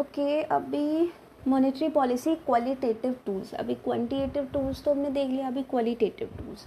Okay, 0.00 0.42
अभी 0.42 1.10
monetary 1.48 1.88
policy 1.88 2.34
qualitative 2.36 3.14
tools 3.26 3.52
अभी 3.54 3.74
quantitative 3.84 4.44
tools 4.52 4.82
तो 4.84 4.90
हमने 4.90 5.10
देख 5.10 5.28
लिया, 5.30 5.46
अभी 5.46 5.62
qualitative 5.70 6.28
tools 6.36 6.64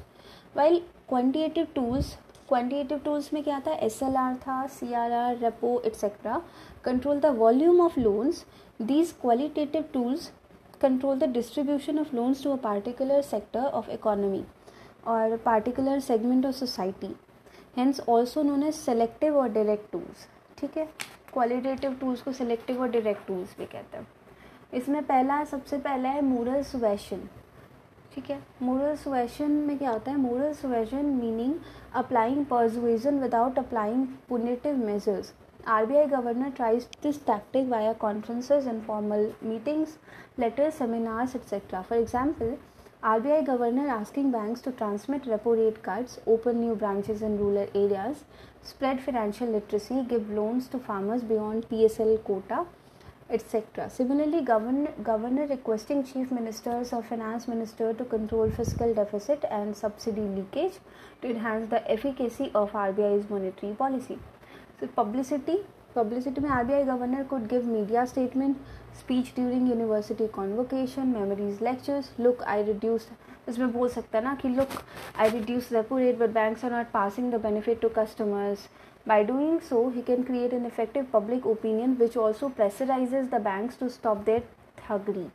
well 0.58 0.78
quantitative 1.10 1.68
tools 1.76 2.14
quantitative 2.50 2.98
tools 3.06 3.32
में 3.34 3.42
क्या 3.44 3.60
था? 3.68 3.74
एस 3.76 4.02
एल 4.04 4.16
आर 4.18 4.36
था 4.38 4.66
C 4.70 4.94
R 4.94 5.12
R 5.12 5.38
repo 5.38 5.80
etcetera 5.86 6.42
control 6.86 7.20
the 7.20 7.36
volume 7.38 7.82
of 7.82 8.00
loans 8.00 8.44
these 8.82 9.12
qualitative 9.22 9.86
tools 9.94 10.32
control 10.82 11.20
the 11.20 11.30
distribution 11.34 12.00
of 12.00 12.16
loans 12.16 12.44
to 12.44 12.52
a 12.52 12.58
particular 12.64 13.22
sector 13.24 13.66
of 13.72 13.90
economy 13.92 14.44
और 15.08 15.36
particular 15.46 16.00
segment 16.02 16.46
of 16.46 16.56
society 16.56 17.16
hence 17.78 18.02
also 18.10 18.44
known 18.44 18.64
as 18.64 18.74
selective 18.76 19.38
और 19.38 19.50
direct 19.50 19.92
tools 19.92 20.28
ठीक 20.58 20.78
है? 20.78 20.88
Qualitative 21.34 21.96
tools 22.02 22.22
को 22.22 22.32
selective 22.32 22.82
और 22.82 22.90
direct 22.92 23.28
tools 23.28 23.56
भी 23.58 23.66
कहते 23.66 23.98
हैं। 23.98 24.08
इसमें 24.74 25.04
पहला, 25.04 25.44
सबसे 25.44 25.78
पहला 25.78 26.10
है 26.10 26.22
मोरल 26.22 26.62
सुवेशन 26.64 27.30
ठीक 28.16 28.30
है? 28.30 28.40
मोरल 28.62 28.96
सुवेशन 28.96 29.52
में 29.68 29.78
क्या 29.78 29.92
होता 29.92 30.12
है? 30.12 30.18
Moral 30.18 30.54
suasion 30.54 31.06
meaning 31.06 31.54
applying 31.96 32.46
persuasion 32.46 33.20
without 33.20 33.58
applying 33.60 34.06
punitive 34.30 34.78
measures 34.86 35.34
R 35.68 35.86
B 35.86 35.96
I 35.96 36.06
governor 36.08 36.50
tries 36.52 36.88
this 37.04 37.26
tactic 37.26 37.68
via 37.70 37.94
conferences 38.00 38.68
formal 38.88 39.32
meetings 39.44 39.98
letters 40.40 40.78
seminars 40.78 41.36
etcetera 41.36 41.82
RBI 43.04 43.46
governor 43.46 43.90
asking 43.90 44.32
banks 44.32 44.62
to 44.62 44.72
transmit 44.72 45.24
repo 45.26 45.58
rate 45.58 45.84
cuts, 45.84 46.20
open 46.26 46.62
new 46.62 46.74
branches 46.74 47.22
in 47.22 47.38
rural 47.38 47.68
areas, 47.76 48.24
spread 48.62 49.02
financial 49.02 49.46
literacy, 49.46 50.06
give 50.08 50.30
loans 50.30 50.70
to 50.70 50.80
farmers 50.80 51.22
beyond 51.22 51.68
PSL 51.68 52.24
quota, 52.24 52.66
etc. 53.30 53.90
Similarly, 53.90 54.40
govern, 54.42 54.88
governor 55.04 55.48
requesting 55.48 56.06
chief 56.06 56.32
ministers 56.32 56.94
or 56.94 57.04
finance 57.04 57.46
minister 57.46 57.94
to 57.94 58.06
control 58.06 58.50
fiscal 58.50 58.94
deficit 58.94 59.44
and 59.52 59.76
subsidy 59.76 60.22
leakage 60.22 60.80
to 61.22 61.30
enhance 61.30 61.70
the 61.70 61.92
efficacy 61.92 62.52
of 62.56 62.72
RBI's 62.72 63.30
monetary 63.30 63.74
policy. 63.74 64.18
So 64.80 64.88
publicity, 64.88 65.58
publicity 65.94 66.40
में 66.40 66.50
RBI 66.50 66.86
governor 66.86 67.26
could 67.26 67.50
give 67.50 67.66
media 67.66 68.08
statement 68.08 68.58
speech 68.96 69.34
during 69.36 69.68
university 69.68 70.28
convocation, 70.30 71.12
memories 71.14 71.62
lectures. 71.62 72.12
Look, 72.18 72.44
I 72.48 72.62
reduced 72.64 73.20
इसमें 73.50 73.72
बोल 73.74 73.90
सकता 73.90 74.18
है 74.18 74.24
ना 74.24 74.34
कि 74.42 74.50
look 74.50 74.70
I 75.20 75.30
reduce 75.30 75.72
repo 75.74 75.98
rate 75.98 76.18
but 76.20 76.30
banks 76.34 76.64
are 76.66 76.72
not 76.72 76.92
passing 76.92 77.32
the 77.34 77.42
benefit 77.42 77.82
to 77.82 77.90
customers 77.98 78.68
By 79.06 79.24
doing 79.24 79.60
so, 79.60 79.90
he 79.90 80.02
can 80.02 80.24
create 80.24 80.54
an 80.54 80.66
effective 80.66 81.12
public 81.12 81.44
opinion 81.44 81.98
which 81.98 82.16
also 82.16 82.48
pressurizes 82.50 83.30
the 83.30 83.40
banks 83.40 83.76
to 83.78 83.90
stop 83.90 84.24
their 84.26 84.44
thuggery. 84.78 85.30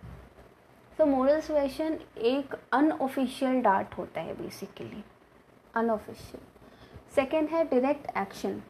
तो 0.98 1.06
moral 1.06 1.40
suasion 1.40 1.98
एक 2.26 2.54
unofficial 2.72 3.60
dart 3.62 3.92
होता 3.98 4.20
है 4.20 4.34
basically 4.34 5.02
unofficial 5.74 6.40
second 7.14 7.48
है 7.48 7.62
direct 7.64 8.16
action 8.18 8.60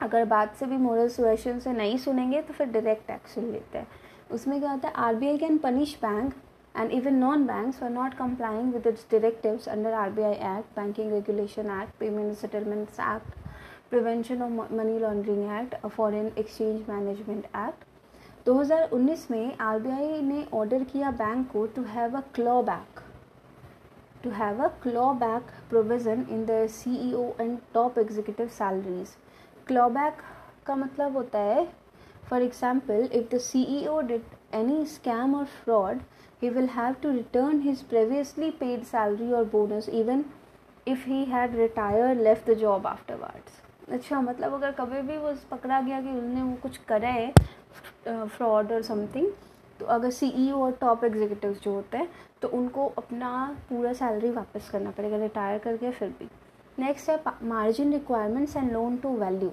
अगर 0.00 0.24
बात 0.24 0.54
से 0.56 0.66
भी 0.66 0.76
moral 0.76 1.08
suasion 1.08 1.58
से 1.60 1.72
नहीं 1.72 1.96
सुनेंगे 1.98 2.42
तो 2.42 2.54
फिर 2.54 2.66
डायरेक्ट 2.72 3.10
एक्शन 3.10 3.50
लेते 3.52 3.78
हैं 3.78 3.86
उसमें 4.30 4.58
क्या 4.60 4.70
होता 4.70 4.88
है 4.88 4.94
R 4.96 5.14
B 5.14 5.28
I 5.28 5.38
can 5.38 5.58
punish 5.58 5.96
bank 6.02 6.34
and 6.74 6.90
even 6.92 7.14
non 7.16 7.46
bank 7.46 7.82
are 7.82 7.90
not 7.90 8.14
complying 8.14 8.72
with 8.72 8.86
its 8.86 9.06
directive 9.10 9.60
under 9.70 9.92
R 9.94 10.10
B 10.10 10.22
I 10.22 10.32
act 10.32 10.76
banking 10.76 11.12
regulation 11.12 11.70
act 11.80 11.98
payment 12.00 12.36
settlements 12.36 13.00
act 13.00 13.36
prevention 13.90 14.42
of 14.42 14.72
money 14.74 14.98
laundering 14.98 15.44
act 15.52 15.86
foreign 15.86 16.30
exchange 16.38 16.88
management 16.88 17.44
act 17.44 17.86
2019 18.48 19.30
में 19.30 19.56
R 19.60 19.78
B 19.78 19.90
I 19.90 20.20
ने 20.22 20.44
order 20.54 20.84
किया 20.84 21.10
bank 21.16 21.50
को 21.52 21.66
to 21.66 21.82
have 21.86 22.16
a 22.16 22.20
claw 22.34 22.60
back 22.62 23.00
to 24.24 24.30
have 24.34 24.62
a 24.64 24.68
claw 24.82 25.12
back 25.16 25.50
provision 25.70 26.26
in 26.30 26.44
the 26.46 26.66
C 26.70 26.94
E 27.08 27.12
O 27.14 27.24
and 27.40 27.58
top 27.74 27.98
executive 27.98 28.48
salaries 28.54 29.16
claw 29.66 29.88
back 29.90 30.22
का 30.66 30.76
मतलब 30.76 31.16
होता 31.16 31.38
है 31.40 31.66
for 32.30 32.42
example 32.42 33.08
if 33.12 33.34
the 33.34 33.38
CEO 33.40 34.00
did 34.08 34.22
any 34.54 34.84
scam 34.86 35.34
और 35.34 35.44
fraud 35.64 36.00
he 36.42 36.48
will 36.50 36.68
have 36.68 36.96
to 37.02 37.12
return 37.12 37.56
his 37.62 37.80
previously 37.92 38.48
paid 38.58 38.82
salary 38.88 39.30
or 39.38 39.44
bonus 39.54 39.86
even 40.00 40.20
if 40.86 41.04
he 41.04 41.24
had 41.24 41.56
retired, 41.60 42.20
left 42.26 42.46
the 42.46 42.54
job 42.60 42.86
afterwards. 42.86 43.56
अच्छा 43.92 44.20
मतलब 44.20 44.54
अगर 44.54 44.72
कभी 44.72 45.00
भी 45.08 45.16
वो 45.16 45.32
पकड़ा 45.50 45.80
गया 45.80 46.00
कि 46.00 46.08
उसने 46.10 46.42
वो 46.42 46.54
कुछ 46.62 46.76
करा 46.88 47.08
है 47.08 47.32
फ्रॉड 48.06 48.72
और 48.72 48.82
समथिंग 48.82 49.26
तो 49.80 49.86
अगर 49.96 50.10
सीईओ 50.10 50.62
और 50.64 50.78
टॉप 50.80 51.04
एग्जीक्यूटिव 51.04 51.58
जो 51.64 51.74
होते 51.74 51.96
हैं 51.98 52.08
तो 52.42 52.48
उनको 52.58 52.86
अपना 52.98 53.32
पूरा 53.68 53.92
सैलरी 54.02 54.30
वापस 54.30 54.70
करना 54.72 54.90
पड़ेगा 54.90 55.16
रिटायर 55.16 55.58
करके 55.64 55.90
फिर 55.90 56.14
भी। 56.18 56.28
नेक्स्ट 56.78 57.10
है 57.10 57.18
margin 57.48 57.92
requirements 57.92 58.56
and 58.56 58.72
loan 58.72 58.96
to 58.96 59.16
value 59.16 59.52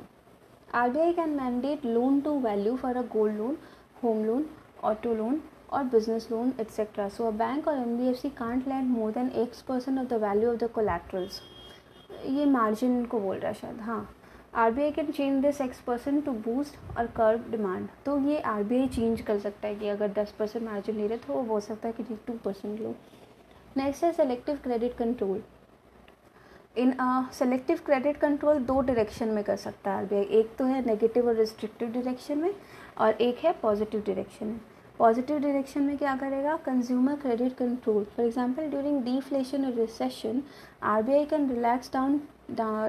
R 0.75 0.89
B 0.89 0.99
I 0.99 1.13
can 1.13 1.29
mandate 1.35 1.85
loan 1.85 2.19
to 2.21 2.39
value 2.41 2.75
for 2.75 2.97
a 2.97 3.01
gold 3.11 3.37
loan 3.37 3.57
home 4.03 4.23
loan 4.25 4.45
auto 4.83 5.13
loan 5.13 5.41
और 5.69 5.83
business 5.85 6.27
or 6.27 6.27
business 6.27 6.29
loan 6.29 6.53
etc. 6.59 7.09
So 7.09 7.27
a 7.27 7.31
bank 7.33 7.67
or 7.67 7.73
NBFC 7.73 8.35
can't 8.35 8.67
lend 8.67 8.89
more 8.89 9.11
than 9.11 9.31
X 9.35 9.61
percent 9.61 9.99
of 9.99 10.09
the 10.09 10.19
value 10.19 10.49
of 10.49 10.59
the 10.59 10.69
collaterals. 10.69 11.41
ये 12.27 12.45
margin 12.45 13.03
को 13.05 13.19
बोल 13.19 13.37
रहा 13.37 13.47
है 13.47 13.53
शायद 13.53 13.79
हाँ 13.81 14.07
R 14.55 14.71
B 14.71 14.81
I 14.83 14.91
can 14.91 15.11
change 15.11 15.41
this 15.43 15.59
X 15.61 15.79
percent 15.81 16.23
to 16.25 16.31
boost 16.43 16.97
और 16.97 17.07
curb 17.15 17.49
demand 17.51 17.87
तो 18.05 18.17
ये 18.29 18.39
आर 18.51 18.63
बी 18.63 18.79
आई 18.79 18.87
चेंज 18.87 19.21
कर 19.21 19.39
सकता 19.39 19.67
है 19.67 19.75
कि 19.75 19.87
अगर 19.89 20.11
दस 20.13 20.31
परसेंट 20.39 20.65
मार्जिन 20.65 20.97
ले 20.97 21.07
रहे 21.07 21.17
तो 21.17 21.33
वो 21.33 21.41
बोल 21.43 21.61
सकता 21.61 21.87
है 21.87 21.93
कि 21.93 22.17
टू 22.27 22.33
परसेंट 22.45 22.79
लो 22.79 22.95
नेक्स्ट 23.77 24.03
है 24.03 24.11
selective 24.13 24.59
credit 24.63 24.95
control 24.97 25.41
in 26.77 26.93
selective 27.33 27.79
credit 27.85 28.17
control 28.17 28.57
दो 28.65 28.79
डायरेक्शन 28.81 29.29
में 29.29 29.43
कर 29.43 29.55
सकता 29.57 29.91
है 29.91 29.97
आर 29.97 30.05
बी 30.05 30.15
आई 30.15 30.23
एक 30.39 30.55
तो 30.57 30.65
है 30.65 30.85
नेगेटिव 30.85 31.27
और 31.27 31.35
रिस्ट्रिक्टिव 31.35 31.91
डायरेक्शन 31.91 32.37
में, 32.37 32.53
और 32.97 33.13
एक 33.13 33.37
है 33.45 33.51
पॉजिटिव 33.61 34.01
डायरेक्शन 34.07 34.45
में। 34.45 34.59
पॉजिटिव 34.99 35.39
डायरेक्शन 35.39 35.83
में 35.83 35.97
क्या 35.97 36.15
करेगा? 36.17 36.55
Consumer 36.65 37.15
credit 37.21 37.55
control 37.57 38.03
for 38.15 38.25
example 38.25 38.69
during 38.69 39.01
deflation 39.03 39.65
और 39.65 39.73
recession 39.73 40.41
RBI 40.83 41.25
can 41.25 41.49
relax 41.49 41.91
down 41.93 42.19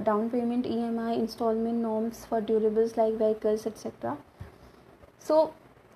down 0.05 0.29
payment 0.29 0.67
EMI 0.67 1.17
instalment 1.17 1.83
norms 1.83 2.25
for 2.27 2.41
durables 2.41 2.97
like 2.99 3.15
vehicles 3.15 3.67
etcetera 3.67 4.17
so 5.29 5.45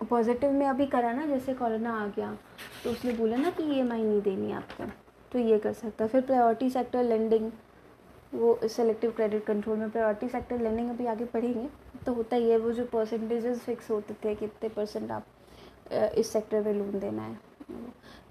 positive 0.01 0.53
में 0.53 0.67
अभी 0.67 0.87
करा 0.87 1.13
ना, 1.13 1.27
जैसे 1.27 1.55
कोरोना 1.55 1.93
आ 1.95 2.07
गया 2.07 2.37
तो 2.85 2.91
उसने 2.91 3.13
बोला 3.13 3.37
ना 3.37 3.51
कि 3.51 3.63
ईएमआई 3.75 4.03
नहीं 4.03 4.21
देनी 4.23 4.53
आपको 4.53 4.85
तो 5.33 5.39
ये 5.39 5.59
कर 5.59 5.73
सकता 5.73 6.07
फिर 6.07 6.21
प्रायोरिटी 6.21 6.71
सेक्टर 6.71 7.03
लेंडिंग 7.05 7.51
वो 8.33 8.59
सेलेक्टिव 8.69 9.11
क्रेडिट 9.11 9.45
कंट्रोल 9.45 9.79
में 9.79 9.91
प्रायोरिटी 9.91 10.29
सेक्टर 10.29 10.61
लेंडिंग 10.61 10.91
अभी 10.91 11.07
आगे 11.07 11.25
बढ़ेंगे। 11.35 11.69
तो 12.07 12.13
होता 12.15 12.37
ही 12.37 12.51
है, 12.51 12.59
वो 12.59 12.73
जो 12.73 12.85
परसेंटेजेस 12.93 13.59
फिक्स 13.61 13.91
होते 13.91 14.15
थे, 14.25 14.35
कितने 14.35 14.69
परसेंट 14.69 15.11
आप 15.11 15.27
इस 16.19 16.33
सेक्टर 16.33 16.63
में 16.65 16.73
लोन 16.75 16.99
देना 17.01 17.23
है। 17.23 17.39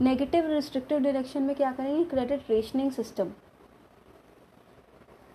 नेगेटिव 0.02 0.48
रिस्ट्रिक्टिव 0.48 1.00
डायरेक्शन 1.00 1.44
में 1.44 1.56
क्या 1.56 1.72
करेंगे? 1.72 2.04
Credit 2.10 2.50
rationing 2.50 2.92
system 2.92 3.32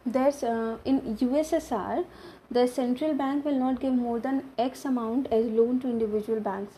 that's 0.06 0.42
in 0.44 1.16
U 1.22 1.34
S 1.36 1.52
S 1.54 1.72
R 1.72 2.04
the 2.52 2.66
central 2.68 3.12
bank 3.14 3.46
will 3.46 3.58
not 3.58 3.80
give 3.80 3.92
more 3.92 4.18
than 4.20 4.42
X 4.60 4.86
amount 4.86 5.32
as 5.32 5.46
loan 5.54 5.78
to 5.78 5.88
individual 5.88 6.40
bank 6.40 6.68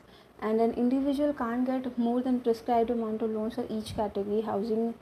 and 0.42 0.60
an 0.60 0.70
individual 0.70 1.32
can 1.34 1.64
get 1.64 1.98
more 1.98 2.22
than 2.22 2.38
prescribe 2.38 2.91
amount 2.92 3.22
of 3.22 3.30
loans 3.30 3.56
for 3.56 3.68
each 3.70 3.91
category 3.91 4.41
housing 4.41 4.92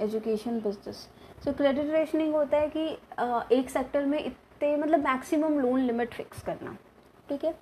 education 0.00 0.60
business 0.60 1.08
so 1.42 1.56
credit 1.56 1.90
rationing 1.90 2.34
होता 2.34 2.56
है 2.56 2.68
कि 2.76 2.84
एक 3.56 3.70
sector 3.70 4.04
में 4.06 4.18
इतने 4.18 4.76
मतलब 4.76 5.00
maximum 5.04 5.58
loan 5.60 5.80
limit 5.80 6.14
fix 6.14 6.42
करना। 6.42 6.76
ठीक 7.28 7.44
है? 7.44 7.54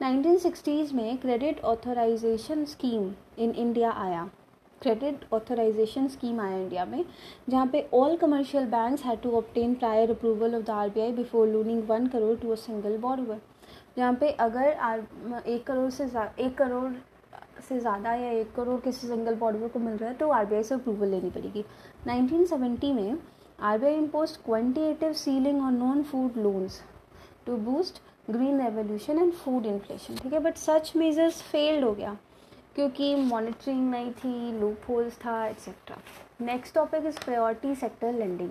1960s 0.00 0.92
में 0.94 1.16
credit 1.18 1.60
authorisation 1.64 2.64
scheme 2.64 3.10
in 3.38 3.50
India 3.50 3.90
आया। 3.90 4.28
क्रेडिट 4.82 5.24
ऑथराइजेशन 5.34 6.08
स्कीम 6.08 6.40
आया 6.40 6.56
इंडिया 6.56 6.84
में, 6.84 7.04
जहाँ 7.48 7.66
पे 7.66 7.88
all 7.94 8.16
commercial 8.16 8.64
banks 8.70 9.04
had 9.04 9.20
to 9.22 9.30
obtain 9.36 9.74
prior 9.74 10.10
approval 10.10 10.54
of 10.54 10.62
the 10.62 10.70
RBI 10.70 11.12
before 11.12 11.48
loaning 11.48 11.82
one 11.88 12.06
crore 12.06 12.36
to 12.38 12.50
a 12.50 12.54
single 12.56 12.96
borrower 12.98 13.40
जहाँ 13.96 14.12
पे 14.20 14.30
अगर 14.40 14.72
आर 14.72 15.04
एक 15.46 15.66
करोड़ 15.66 15.90
से 15.90 16.04
एक 16.44 16.56
करोड़ 16.58 16.92
से 17.68 17.78
ज़्यादा 17.80 18.14
या 18.14 18.30
एक 18.32 18.54
करोड़ 18.54 18.80
किसी 18.80 19.06
सिंगल 19.06 19.34
बॉर्डर 19.36 19.68
को 19.68 19.78
मिल 19.78 19.96
रहा 19.96 20.10
है 20.10 20.16
तो 20.16 20.28
आरबीआई 20.32 20.62
से 20.62 20.74
अप्रूवल 20.74 21.08
लेनी 21.08 21.30
पड़ेगी। 21.30 21.64
1970 22.08 22.92
में 22.94 23.18
R 23.60 23.78
B 23.78 23.86
I 23.86 23.94
impose 23.94 24.36
quantitative 24.44 25.12
ceiling 25.14 25.62
और 25.62 25.72
non 25.72 26.02
food 26.02 26.36
loans 26.38 26.80
to 27.46 27.56
boost 27.66 28.00
green 28.30 28.60
revolution 28.60 29.18
and 29.18 29.32
food 29.34 29.66
inflation 29.66 30.16
ठीक 30.16 30.32
है? 30.32 30.40
बट 30.40 30.56
सच 30.56 30.92
मेजर्स 30.96 31.42
फेल्ड 31.42 31.84
हो 31.84 31.92
गया, 31.92 32.16
क्योंकि 32.74 33.14
मॉनिटरिंग 33.16 33.90
नहीं 33.90 34.10
थी 34.14 34.58
लूप 34.60 34.88
होल्स 34.88 35.18
था 35.24 35.46
etcetera 35.46 35.96
next 36.46 36.74
topic 36.74 37.06
is 37.06 37.24
priority 37.24 37.74
sector 37.76 38.12
lending 38.14 38.50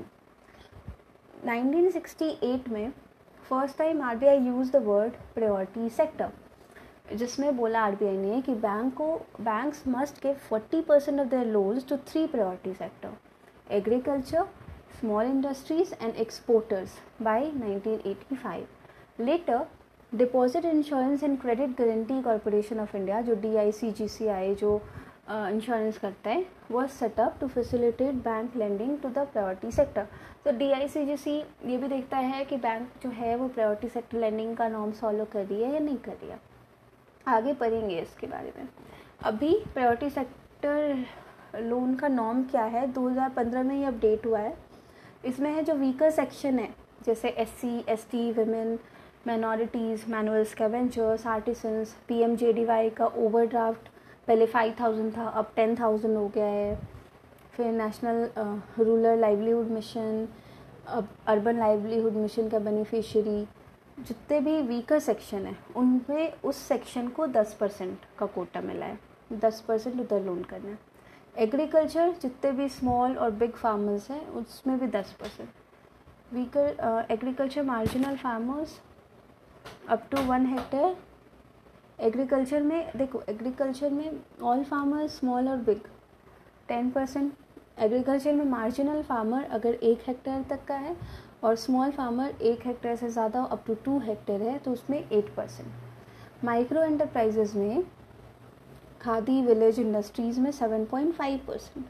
1968 1.48 2.68
में 2.70 2.92
first 3.50 3.78
time 3.78 4.02
R 4.04 4.16
B 4.18 4.28
I 4.28 4.38
use 4.38 4.72
the 4.72 4.84
word 4.86 5.14
priority 5.36 5.90
sector 5.96 6.32
जिसमें 7.14 7.56
बोला 7.58 7.82
आरबीआई 7.82 8.18
ने 8.18 8.42
कि 8.42 8.54
बैंक 8.56 8.94
को 8.94 9.16
banks 9.42 9.84
must 9.88 10.22
give 10.24 10.36
forty 10.50 10.82
percent 10.82 11.20
of 11.20 11.28
their 11.28 11.46
loans 11.46 11.88
to 11.90 11.98
three 12.08 12.26
priority 12.28 12.74
sector 12.74 13.76
agriculture 13.76 14.44
small 15.00 15.26
industries 15.26 15.94
and 16.02 16.16
exporters 16.16 16.98
by 17.22 17.52
1985 17.52 18.64
later 19.20 19.66
deposit 20.12 20.66
insurance 20.66 21.24
and 21.24 21.40
credit 21.42 21.78
guarantee 21.78 22.22
corporation 22.22 22.80
of 22.80 22.96
India 22.98 23.22
जो 23.22 23.36
D 23.36 23.56
I 23.56 23.72
C 23.72 23.92
G 23.92 24.08
C 24.08 24.28
I 24.28 24.56
जो 24.56 24.82
insurance 25.30 25.96
uh, 25.96 26.02
करता 26.02 26.30
है 26.30 26.46
वो 26.72 26.86
setup 26.90 27.38
to 27.40 27.48
facilitate 27.48 28.16
bank 28.24 28.56
lending 28.56 28.98
to 29.00 29.10
the 29.10 29.28
priority 29.28 29.72
sector 29.72 30.08
तो 30.46 30.52
D 30.52 30.72
I 30.72 30.88
C 30.88 31.06
G 31.06 31.18
C 31.18 31.38
ये 31.66 31.78
भी 31.78 31.88
देखता 31.88 32.18
है 32.18 32.44
कि 32.46 32.58
बैंक 32.58 32.90
जो 33.04 33.10
है 33.10 33.36
वो 33.36 33.48
प्रायोरिटी 33.48 33.90
सेक्टर 33.90 34.18
लेंडिंग 34.18 34.56
का 34.58 34.68
नॉर्म 34.68 34.92
फॉलो 34.92 35.26
कर 35.26 35.46
रही 35.46 35.64
है 35.64 35.74
या 35.74 35.80
नहीं 35.80 35.98
कर 35.98 36.12
रही 36.12 36.30
है। 36.30 36.40
आगे 37.28 37.54
पढ़ेंगे 37.54 38.00
इसके 38.00 38.28
बारे 38.28 38.54
में। 38.58 38.68
अभी 39.24 39.54
प्रायोरिटी 39.74 40.10
सेक्टर 40.10 41.62
लोन 41.62 41.96
का 41.96 42.08
नॉर्म 42.08 42.44
क्या 42.46 42.64
है? 42.66 42.86
2015 42.94 43.64
में 43.64 43.76
ये 43.76 43.86
अपडेट 43.86 44.26
हुआ 44.26 44.40
है। 44.40 44.56
इसमें 45.26 45.50
है 45.52 45.64
जो 45.64 45.74
वीकर 45.76 46.12
सेक्शन 46.12 46.60
है, 46.60 46.70
जैसे 47.06 47.30
S 47.30 47.50
C 47.62 47.84
S 47.90 48.08
T 48.12 48.32
women 48.34 48.78
minorities 49.28 50.10
manual 50.12 50.44
scavengers 50.46 51.26
artisans 51.28 51.96
P 52.08 52.20
M 52.24 52.36
J 52.36 52.52
D 52.54 52.66
Y 52.66 52.90
का 52.90 53.06
ओवरड्राफ्ट 53.06 53.88
पहले 54.28 54.46
फाइव 54.46 54.76
थाउज़ेंड 54.80 55.16
था, 55.18 55.28
अब 55.28 55.52
टेन 55.56 55.76
थाउज़ेंड 55.76 56.16
हो 56.18 56.28
गया 56.28 56.46
है। 56.46 56.76
फिर 57.54 57.72
नेशनल 57.74 58.30
रूरल 58.80 59.20
लाइवलीहुड 59.20 59.70
मिशन 59.72 60.28
अब 60.88 61.08
अर्बन 61.28 61.60
लाइवलीहुड 61.60 62.14
मिशन 62.14 62.50
का 62.50 62.60
बेनिफिशियरी 62.60 63.46
जितने 63.98 64.40
भी 64.40 64.62
वीकर 64.62 65.00
सेक्शन 65.00 65.46
है, 65.46 65.56
उनमें 65.76 66.42
उस 66.42 66.56
सेक्शन 66.58 67.08
को 67.08 67.28
दस 67.28 67.54
परसेंट 67.60 68.00
का 68.20 68.26
कोटा 68.26 68.62
मिला 68.62 68.86
है। 68.86 69.00
दस 69.34 69.62
परसेंट 69.68 70.00
उधर 70.02 70.24
लोन 70.24 70.44
करना 70.44 70.70
है। 70.70 70.78
एग्रीकल्चर 71.38 72.12
जितने 72.22 72.52
भी 72.52 72.68
स्मॉल 72.70 73.18
और 73.18 73.32
बिग 73.32 73.52
फार्मर्स 73.54 74.10
हैं, 74.12 74.28
उसमें 74.28 74.78
भी 74.80 74.88
दस 74.90 75.16
percent. 75.22 75.50
Weaker 76.34 77.08
agriculture 77.12 77.64
marginal 77.64 78.16
farmers 78.18 78.80
up 79.90 80.08
to 80.12 80.22
one 80.24 80.46
hectare 80.46 80.96
agriculture 82.00 82.62
में, 82.62 82.92
देखो 82.98 83.22
एग्रीकल्चर 83.30 83.90
में 83.90 84.20
ऑल 84.44 84.64
फार्मर 84.64 85.08
स्मॉल 85.10 85.48
और 85.50 85.58
बिग 85.60 85.82
टेन 86.68 86.90
परसेंट 86.92 87.34
एग्रीकल्चर 87.80 88.34
में 88.34 88.46
मार्जिनल 88.46 89.02
फार्मर 89.04 89.44
अगर 89.44 89.74
एक 89.74 90.04
हेक्टेयर 90.08 90.44
तक 90.50 90.64
का 90.66 90.76
है 90.76 90.96
और 91.44 91.56
स्मॉल 91.56 91.92
फार्मर 91.92 92.34
एक 92.42 92.66
हेक्टेयर 92.68 92.96
से 92.96 93.10
ज़्यादा 93.10 93.42
अप 93.42 93.64
टू 93.68 93.74
टू 93.86 93.98
हेक्टेयर 94.00 94.42
है 94.42 94.58
तो 94.60 94.72
उसमें 94.72 94.98
एट 95.00 95.34
परसेंट 95.36 96.46
माइक्रो 96.46 96.84
एंटरप्राइजेज 96.84 97.56
में 97.56 97.84
खादी 99.02 99.42
विलेज 99.42 99.80
इंडस्ट्रीज़ 99.80 100.40
में 100.40 100.52
सेवन 100.52 100.86
पॉइंट 100.86 101.14
फाइव 101.16 101.40
परसेंट 101.48 101.86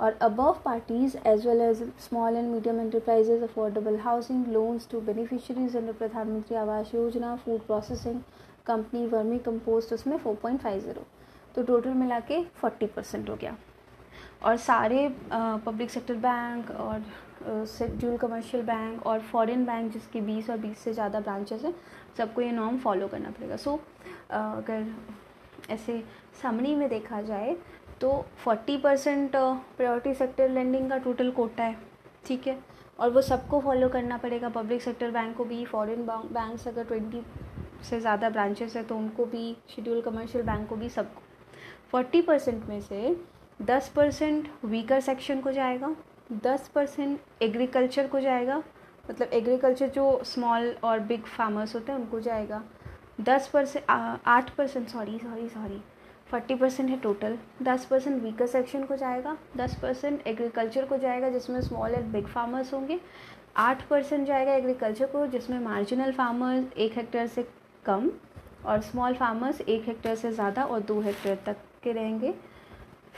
और 0.00 0.18
above 0.22 0.60
parties 0.64 1.16
as 1.26 1.46
well 1.46 1.60
as 1.60 1.82
small 2.00 2.36
and 2.36 2.48
medium 2.48 2.80
enterprises 2.80 3.42
affordable 3.42 3.96
housing 4.00 4.46
loans 4.52 4.88
to 4.90 5.00
beneficiaries 5.00 5.76
under 5.76 5.92
Pradhan Mantri 5.92 6.56
Awas 6.56 6.94
Yojana 6.94 7.34
food 7.36 7.60
processing 7.66 8.20
company 8.66 9.06
vermicompost 9.38 9.92
उसमें 9.92 10.16
four 10.18 10.34
point 10.42 10.60
five 10.60 10.80
zero 10.80 11.06
तो 11.54 11.62
total 11.62 11.94
मिला 11.94 12.20
के 12.20 12.42
forty 12.60 12.86
percent 12.86 13.28
हो 13.30 13.36
गया। 13.36 13.56
और 14.44 14.56
सारे 14.56 15.08
public 15.32 15.90
sector 15.90 16.14
bank 16.16 16.70
और 16.70 17.02
जूल 17.42 18.16
कमर्शियल 18.16 18.62
बैंक 18.64 19.06
और 19.06 19.20
फॉरेन 19.22 19.64
बैंक 19.66 19.92
जिसके 19.92 20.20
बीस 20.20 20.50
और 20.50 20.56
बीस 20.58 20.78
से 20.78 20.92
ज़्यादा 20.92 21.20
ब्रांचेस 21.20 21.64
हैं 21.64 21.74
सबको 22.18 22.40
ये 22.40 22.50
नॉर्म 22.52 22.78
फॉलो 22.78 23.08
करना 23.08 23.30
पड़ेगा। 23.30 23.56
सो 23.56 23.70
so, 23.70 23.78
अगर 24.32 24.86
ऐसे 25.70 26.02
समरी 26.42 26.74
में 26.74 26.88
देखा 26.88 27.20
जाए 27.22 27.56
तो 28.00 28.10
forty 28.44 28.76
percent 28.78 29.30
priority 29.32 30.14
sector 30.14 30.48
lending 30.48 30.88
का 30.90 30.98
टोटल 30.98 31.30
कोटा 31.30 31.64
है 31.64 31.76
ठीक 32.26 32.46
है? 32.46 32.58
और 32.98 33.10
वो 33.10 33.20
सबको 33.22 33.60
फॉलो 33.60 33.88
करना 33.88 34.16
पड़ेगा। 34.16 34.48
पब्लिक 34.50 34.82
सेक्टर 34.82 35.10
बैंक 35.10 35.36
को 35.36 35.44
भी 35.44 35.64
फॉरेन 35.64 36.04
बैंक्स 36.06 36.66
अगर 36.68 36.84
ट्वेंटी 36.84 37.22
से 37.88 38.00
ज़्यादा 38.00 38.30
ब्रांचेस 38.30 38.76
है 38.76 38.82
तो 38.84 38.96
उनको 38.96 39.24
भी 39.26 39.56
शेड्यूल 39.68 40.00
कमर्शियल 40.00 40.44
बैंक 40.44 40.68
को 40.68 40.76
भी 40.76 40.88
सबको। 40.88 41.22
फोर्टी 41.90 42.22
परसेंट 42.22 42.64
में 42.68 42.80
से 42.80 43.16
दस 43.62 43.88
परसेंट 43.96 44.48
वीकर 44.64 45.00
सेक्शन 45.00 45.40
को 45.40 45.52
जाएगा। 45.52 45.94
दस 46.30 46.68
परसेंट 46.68 47.42
एग्रीकल्चर 47.42 48.06
को 48.06 48.20
जाएगा। 48.20 48.62
मतलब 49.04 49.28
एग्रीकल्चर 49.32 49.88
जो 49.88 50.20
स्मॉल 50.24 50.74
और 50.84 51.00
बिग 51.00 51.24
फार्मर्स 51.26 51.74
होते 51.74 51.92
हैं, 51.92 51.98
उनको 51.98 52.20
जाएगा। 52.20 52.62
दस 53.20 53.48
परसेंट 53.48 53.84
आठ 53.88 54.50
percent, 54.50 54.88
sorry 54.88 55.18
sorry 55.18 55.48
sorry, 55.48 55.80
forty 56.30 56.54
percent 56.54 56.88
है 56.90 56.98
टोटल। 57.00 57.38
दस 57.62 57.84
परसेंट 57.84 58.22
वीकर 58.22 58.46
सेक्शन 58.46 58.84
को 58.84 58.96
जाएगा। 58.96 59.36
दस 59.56 59.78
परसेंट 59.82 60.26
एग्रीकल्चर 60.26 60.84
को 60.84 60.96
जाएगा, 60.98 61.28
जिसमें 61.30 61.60
स्मॉल 61.60 61.94
एंड 61.94 62.12
बिग 62.12 62.26
फार्मर्स 62.26 62.72
होंगे। 62.74 63.00
आठ 63.56 63.86
परसेंट 63.88 64.26
जाएगा 64.26 64.52
एग्रीकल्चर 64.52 65.06
को, 65.06 65.26
जिसमें 65.26 65.58
मार्जिनल 65.60 66.12
फार्मर्स 66.12 66.72
एक 66.74 66.96
हेक्टेयर 66.96 67.26
से 67.26 67.46
कम 67.84 68.10
और 68.66 68.80
स्मॉल 68.82 69.14
फार्मर्स 69.14 69.60
एक 69.60 69.88
हेक्टेयर 69.88 70.16
से 70.16 70.32
ज़्यादा 70.32 70.64
और 70.64 70.80
दो 70.82 71.00
हेक्टेयर 71.00 71.38
तक 71.46 71.56
के 71.82 71.92
रहेंगे। 71.92 72.34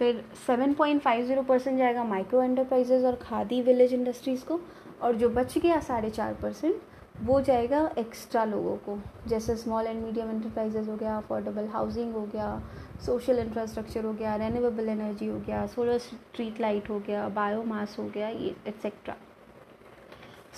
फिर 0.00 0.22
seven 0.46 0.72
point 0.74 1.00
five 1.02 1.24
zero 1.26 1.42
percent 1.42 1.76
जाएगा 1.78 2.04
माइक्रो 2.04 2.42
एंटरप्राइजेज 2.42 3.04
और 3.04 3.14
खादी 3.22 3.60
विलेज 3.62 3.92
इंडस्ट्रीज़ 3.94 4.44
को, 4.44 4.58
और 5.02 5.16
जो 5.16 5.28
बच 5.30 5.56
गया 5.58 5.80
साढ़े 5.80 6.10
चार 6.10 6.34
परसेंट 6.42 6.76
वो 7.22 7.40
जाएगा 7.40 7.80
एक्स्ट्रा 7.98 8.44
लोगों 8.44 8.76
को, 8.76 8.96
जैसे 9.28 9.56
स्मॉल 9.56 9.86
एंड 9.86 10.02
मीडियम 10.04 10.30
एंटरप्राइजेज 10.30 10.88
हो 10.88 10.96
गया 10.96 11.16
अफोर्डेबल 11.16 11.66
हाउसिंग 11.72 12.14
हो 12.14 12.22
गया 12.32 12.62
सोशल 13.06 13.38
इंफ्रास्ट्रक्चर 13.38 14.04
हो 14.04 14.12
गया 14.12 14.36
रेन्यूएबल 14.36 14.88
एनर्जी 14.88 15.26
हो 15.26 15.38
गया 15.46 15.66
सोलर 15.74 15.98
स्ट्रीट 15.98 16.60
लाइट 16.60 16.90
हो 16.90 16.98
गया 17.06 17.28
बायोमास 17.36 17.96
हो 17.98 18.04
गया, 18.14 18.28
ये 18.28 18.54
etcetera 18.68 19.16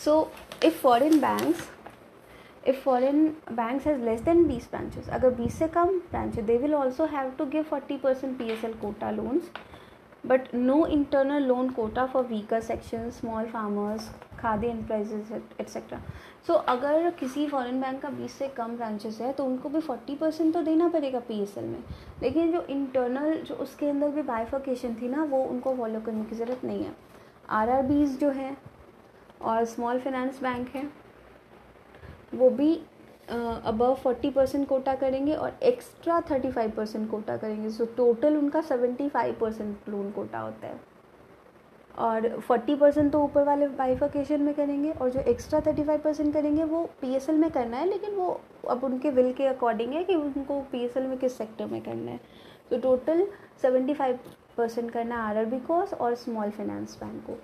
so 0.04 0.30
if 0.64 0.80
foreign 0.82 1.20
banks 1.20 1.68
if 2.68 2.80
foreign 2.80 3.26
banks 3.52 3.86
has 3.86 4.00
less 4.04 4.20
than 4.20 4.46
बीस 4.48 4.68
ब्रांचेस 4.70 5.08
अगर 5.08 5.30
बीस 5.34 5.58
से 5.58 5.68
कम 5.68 5.98
branch 6.10 6.38
they 6.40 6.56
will 6.58 6.74
also 6.74 7.04
have 7.12 7.30
to 7.38 7.46
give 7.46 7.62
forty 7.62 7.96
percent 7.98 8.36
P 8.38 8.50
S 8.52 8.64
L 8.64 8.74
quota 8.80 9.10
loans 9.10 9.50
but 10.26 10.54
no 10.54 10.84
internal 10.86 11.42
loan 11.42 11.70
quota 11.70 12.04
for 12.06 12.24
weaker 12.24 12.60
section 12.60 13.10
small 13.10 13.46
farmers 13.46 14.08
khadi 14.38 14.66
enterprises 14.66 15.42
etcetera 15.60 16.00
so 16.46 16.52
अगर 16.52 17.10
किसी 17.10 17.46
foreign 17.48 17.80
bank 17.80 18.00
का 18.02 18.08
बीस 18.10 18.32
से 18.32 18.48
कम 18.48 18.76
branches 18.76 19.20
है 19.20 19.32
तो 19.32 19.44
उनको 19.44 19.68
भी 19.68 19.80
forty 19.80 20.14
percent 20.16 20.52
तो 20.54 20.62
देना 20.62 20.88
पड़ेगा 20.88 21.20
पी 21.20 21.42
एस 21.42 21.56
एल 21.58 21.64
में. 21.64 21.82
लेकिन 22.22 22.52
जो 22.52 22.62
इंटरनल 22.70 23.36
जो 23.38 23.54
उसके 23.54 23.88
अंदर 23.90 24.08
भी 24.10 24.22
बाइफिकेशन 24.22 24.94
थी 25.02 25.08
ना, 25.08 25.24
वो 25.24 25.42
उनको 25.44 25.74
फॉलो 25.76 26.00
करने 26.00 26.24
की 26.24 26.36
ज़रूरत 26.36 26.64
नहीं 26.64 26.84
है. 26.84 26.94
आर 27.48 27.70
आर 27.70 27.82
बीज 27.82 28.18
जो 28.20 28.30
है 28.30 28.56
और 29.42 29.64
स्मॉल 29.64 29.98
फाइनेंस 30.00 30.42
बैंक 30.42 30.68
है 30.74 30.88
वो 32.34 32.50
भी 32.50 32.74
अबव 33.28 33.94
फोर्टी 33.94 34.30
परसेंट 34.30 34.66
कोटा 34.68 34.94
करेंगे 34.94 35.34
और 35.34 35.58
extra 35.62 36.20
thirty 36.30 36.50
five 36.50 36.70
percent 36.70 37.10
quota 37.10 37.36
करेंगे। 37.36 37.70
सो 37.70 37.84
टोटल 37.96 38.36
उनका 38.36 38.60
seventy 38.62 39.08
five 39.08 39.36
percent 39.40 39.88
loan 39.88 40.10
quota 40.10 40.38
होता 40.38 40.66
है। 40.66 40.80
और 41.98 42.28
फोर्टी 42.40 42.74
परसेंट 42.74 43.10
तो 43.12 43.22
ऊपर 43.22 43.44
वाले 43.44 43.66
बाइफिकेशन 43.68 44.42
में 44.42 44.54
करेंगे 44.54 44.90
और 44.92 45.10
जो 45.10 45.20
एक्स्ट्रा 45.20 45.60
थर्टी 45.60 45.82
फाइव 45.84 46.00
परसेंट 46.00 46.32
करेंगे, 46.34 46.64
वो 46.64 46.84
पी 47.00 47.14
एस 47.14 47.28
एल 47.28 47.36
में 47.36 47.50
करना 47.50 47.76
है, 47.76 47.88
लेकिन 47.88 48.14
वो 48.14 48.40
अब 48.70 48.84
उनके 48.84 49.10
विल 49.10 49.32
के 49.32 49.46
अकॉर्डिंग 49.46 49.92
है 49.92 50.04
कि 50.04 50.14
उनको 50.14 50.60
पी 50.72 50.84
एस 50.84 50.96
एल 50.96 51.06
में 51.06 51.16
किस 51.18 51.36
सेक्टर 51.38 51.66
में 51.66 51.80
करना 51.82 52.10
है। 52.10 52.20
तो 52.70 52.78
टोटल 52.80 53.26
सेवेंटी 53.62 53.94
फाइव 53.94 54.18
परसेंट 54.56 54.90
करना 54.90 55.14
है 55.16 55.22
आर 55.22 55.38
आर 55.38 55.44
बी 55.44 55.58
को 55.60 55.82
और 55.82 56.14
स्मॉल 56.14 56.50
फाइनेंस 56.50 56.98
बैंक 57.02 57.24
को। 57.26 57.38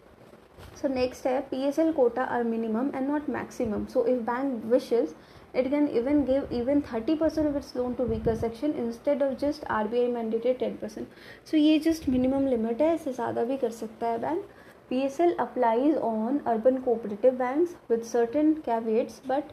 सो 0.81 0.89
नेक्स्ट 0.89 1.27
है 1.27 1.41
P 1.51 1.63
S 1.65 1.79
L 1.79 1.93
quota 1.93 2.25
are 2.25 2.45
minimum 2.45 2.91
and 2.95 3.09
not 3.09 3.29
maximum 3.31 3.85
so 3.87 4.05
if 4.07 4.21
bank 4.23 4.65
wishes 4.73 5.15
it 5.57 5.69
can 5.71 5.89
even 5.89 6.23
give 6.25 6.49
even 6.53 6.81
thirty 6.93 7.15
percent 7.15 7.47
of 7.49 7.57
its 7.57 7.77
loan 7.77 7.95
to 7.95 8.05
weaker 8.05 8.37
section 8.37 8.73
instead 8.79 9.23
of 9.23 9.35
just 9.41 9.65
R 9.71 9.89
B 9.89 10.01
I 10.01 10.13
mandated 10.13 10.59
ten 10.59 10.77
percent 10.83 11.07
so 11.51 11.57
ये 11.57 11.79
just 11.79 12.09
minimum 12.09 12.47
limit 12.47 12.83
है, 12.83 12.95
इससे 12.95 13.13
ज़्यादा 13.13 13.45
भी 13.45 13.57
कर 13.57 13.71
सकता 13.73 14.07
है 14.07 14.19
bank 14.21 14.45
P 14.91 15.01
S 15.03 15.21
L 15.21 15.35
applies 15.41 15.97
on 15.97 16.39
urban 16.47 16.77
cooperative 16.83 17.35
bank 17.39 17.69
with 17.91 18.03
certain 18.05 18.53
caveats 18.67 19.21
but 19.29 19.53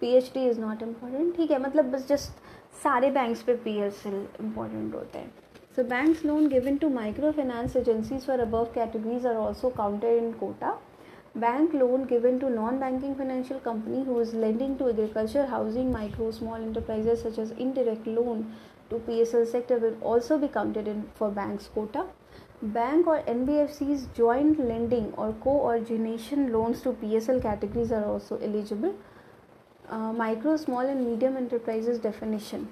P 0.00 0.12
H 0.16 0.30
D 0.34 0.46
is 0.48 0.60
not 0.60 0.82
important 0.82 1.36
ठीक 1.36 1.50
है 1.50 1.58
मतलब 1.62 1.90
बस 1.92 2.06
जस्ट 2.08 2.44
सारे 2.82 3.10
बैंक्स 3.10 3.42
पे 3.42 3.54
पी 3.56 3.76
एस 3.82 4.02
एल 4.06 4.26
इंपॉर्टेंट 4.40 4.94
होते 4.94 5.18
हैं। 5.18 5.32
So 5.76 5.84
banks 5.84 6.24
loan 6.24 6.48
given 6.48 6.78
to 6.78 6.86
microfinance 6.86 7.76
agencies 7.76 8.24
for 8.24 8.40
above 8.40 8.72
categories 8.72 9.26
are 9.26 9.36
also 9.36 9.70
counted 9.70 10.16
in 10.16 10.32
quota. 10.32 10.72
Bank 11.34 11.74
loan 11.74 12.06
given 12.06 12.40
to 12.40 12.48
non-banking 12.48 13.14
financial 13.14 13.60
company 13.60 14.02
who 14.02 14.18
is 14.20 14.32
lending 14.32 14.78
to 14.78 14.88
agriculture, 14.88 15.44
housing, 15.44 15.92
micro, 15.92 16.30
small 16.30 16.54
enterprises 16.54 17.20
such 17.20 17.36
as 17.36 17.50
indirect 17.50 18.06
loan 18.06 18.54
to 18.88 19.00
PSL 19.00 19.46
sector 19.46 19.76
will 19.76 19.98
also 20.00 20.38
be 20.38 20.48
counted 20.48 20.88
in 20.88 21.10
for 21.14 21.30
banks 21.30 21.68
quota. 21.68 22.06
Bank 22.62 23.06
or 23.06 23.20
NBFC's 23.24 24.08
joint 24.16 24.58
lending 24.58 25.12
or 25.18 25.34
co-origination 25.42 26.54
loans 26.54 26.80
to 26.80 26.92
PSL 26.92 27.42
categories 27.42 27.92
are 27.92 28.06
also 28.06 28.38
eligible. 28.38 28.94
Uh, 29.90 30.14
micro, 30.14 30.56
small 30.56 30.88
and 30.96 31.06
medium 31.06 31.36
enterprises 31.36 31.98
definition. 31.98 32.66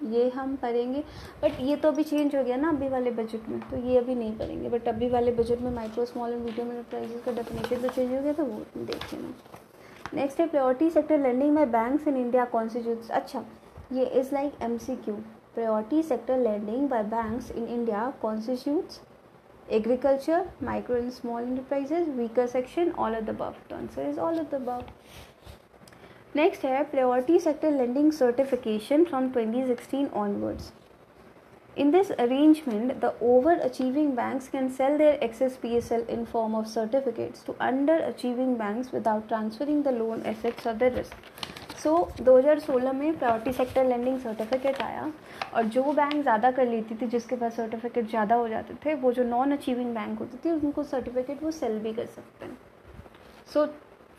ये 0.00 0.28
हम 0.28 0.54
पढ़ेंगे 0.56 1.02
but 1.42 1.60
ये 1.60 1.76
तो 1.76 1.88
अभी 1.88 2.02
change 2.04 2.34
हो 2.36 2.42
गया 2.44 2.56
ना 2.56 2.68
अभी 2.68 2.88
वाले 2.88 3.10
बजट 3.10 3.48
में 3.48 3.60
तो 3.60 3.76
ये 3.88 3.98
अभी 3.98 4.14
नहीं 4.14 4.36
पढ़ेंगे 4.38 4.68
बट 4.68 4.88
अभी 4.88 5.08
वाले 5.08 5.32
बजट 5.32 5.60
में 5.60 5.70
micro 5.70 6.04
small 6.04 6.32
and 6.32 6.44
medium 6.44 6.72
enterprises 6.72 7.22
का 7.24 7.32
डेफिनेशन 7.32 7.82
तो 7.82 7.88
चेंज 7.88 8.14
हो 8.14 8.22
गया 8.22 8.32
तो 8.32 8.44
वो 8.44 8.60
देख 8.76 9.12
लेना 9.14 9.32
नेक्स्ट 10.14 10.40
है 10.40 10.46
प्रायोरिटी 10.46 10.90
सेक्टर 10.90 11.18
लैंडिंग 11.18 11.54
में 11.54 11.70
बैंक्स 11.72 12.08
इन 12.08 12.16
इंडिया 12.16 12.44
कॉन्स्टिट्यूट 12.44 13.10
अच्छा 13.10 13.44
ये 13.92 14.04
is 14.20 14.34
like 14.34 14.62
M 14.62 14.78
C 14.78 14.96
Q 14.96 15.14
priority 15.54 16.02
sector 16.02 16.38
lending 16.38 16.88
by 16.88 17.02
banks 17.02 17.50
in 17.50 17.66
India 17.66 18.12
agriculture, 19.68 20.48
micro 20.60 20.96
and 20.96 21.12
small 21.12 21.38
enterprises, 21.38 22.08
weaker 22.08 22.46
section, 22.46 22.92
all 22.92 23.14
of 23.14 23.26
the 23.26 23.32
above. 23.32 23.56
The 23.68 23.74
answer 23.76 24.02
is 24.02 24.18
all 24.18 24.38
of 24.38 24.50
the 24.50 24.56
above. 24.56 24.84
Next 26.36 26.64
है 26.64 26.82
priority 26.84 27.38
sector 27.40 27.70
lending 27.72 28.10
certification 28.12 29.04
from 29.04 29.28
2016 29.32 30.12
onwards 30.14 30.72
in 31.76 31.90
this 31.90 32.10
arrangement 32.12 32.92
the 33.00 33.12
over 33.24 33.60
achieving 33.60 34.10
banks 34.16 34.48
can 34.48 34.68
sell 34.70 34.96
their 34.98 35.14
excess 35.24 35.56
P 35.62 35.74
S 35.76 35.90
L 35.92 36.04
in 36.10 36.24
form 36.24 36.54
of 36.54 36.66
certificates 36.66 37.46
to 37.46 37.52
under 37.60 38.00
achieving 38.02 38.56
banks 38.56 38.92
without 38.94 39.28
transferring 39.28 39.82
the 39.84 39.94
loan 39.94 40.22
assets 40.26 40.66
of 40.66 40.76
the 40.76 40.92
risk 40.96 41.78
so 41.82 41.96
2016 42.20 42.92
में 42.94 43.18
priority 43.18 43.52
sector 43.52 43.84
lending 43.84 44.18
certificate 44.20 44.82
आया 44.82 45.10
और 45.54 45.64
जो 45.70 45.82
bank 45.92 46.22
ज़्यादा 46.22 46.50
कर 46.50 46.68
लेती 46.68 46.94
थी, 46.94 47.06
जिसके 47.06 47.36
पास 47.36 47.56
certificate 47.56 48.08
ज़्यादा 48.08 48.34
हो 48.34 48.48
जाते 48.48 48.74
थे, 48.84 48.94
वो 48.94 49.12
जो 49.12 49.24
नॉन 49.24 49.52
अचीविंग 49.52 49.94
बैंक 49.94 50.18
होती 50.18 50.38
थी, 50.44 50.52
उनको 50.52 50.82
सर्टिफिकेट 50.84 51.42
वो 51.42 51.50
सेल 51.52 51.78
भी 51.78 51.92
कर 51.92 52.06
सकते 52.06 52.44
हैं। 52.44 52.58
So 53.54 53.66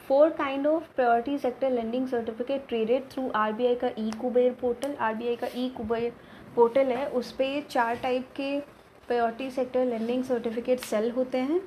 four 0.08 0.30
kind 0.30 0.68
of 0.68 0.84
priority 0.96 1.38
sector 1.38 1.72
lending 1.72 2.08
certificate 2.08 2.68
traded 2.68 3.10
through 3.12 3.30
RBI 3.36 3.76
का 3.76 3.88
ई 4.00 4.12
कुबेर 4.22 4.52
पोर्टल। 4.62 4.94
आरबीआई 4.96 5.36
का 5.36 5.48
ई 5.56 5.68
कुबेर 5.78 6.12
पोर्टल 6.56 6.88
है, 6.88 7.08
उस 7.10 7.32
पर 7.32 7.66
चार 7.70 7.96
टाइप 7.96 8.28
के 8.36 8.60
priority 9.08 9.50
sector 9.52 9.86
lending 9.86 10.24
certificate 10.24 10.80
sale 10.80 11.10
होते 11.12 11.38
हैं, 11.40 11.62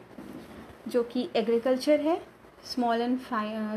जो 0.88 1.02
कि 1.02 1.28
एग्रीकल्चर 1.36 2.00
है, 2.00 2.20
small 2.64 3.00
and 3.00 3.18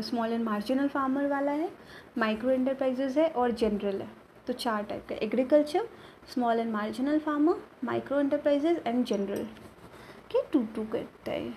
small 0.02 0.32
and 0.32 0.44
marginal 0.44 0.88
farmer 0.88 1.26
वाला 1.26 1.52
है, 1.52 1.70
माइक्रो 2.18 2.50
इंटरप्राइजेज 2.50 3.18
है 3.18 3.28
और 3.28 3.50
जनरल 3.52 4.00
है। 4.00 4.08
तो 4.46 4.52
चार 4.52 4.82
टाइप 4.82 5.06
का, 5.08 5.14
agriculture, 5.16 5.88
small 6.32 6.58
and 6.58 6.72
marginal 6.72 7.18
farmer, 7.18 7.62
micro 7.84 8.20
enterprises 8.20 8.82
and 8.86 9.04
general. 9.04 9.44
के 10.32 10.42
टू 10.52 10.66
टू 10.76 10.84
करता 10.92 11.32
है। 11.32 11.50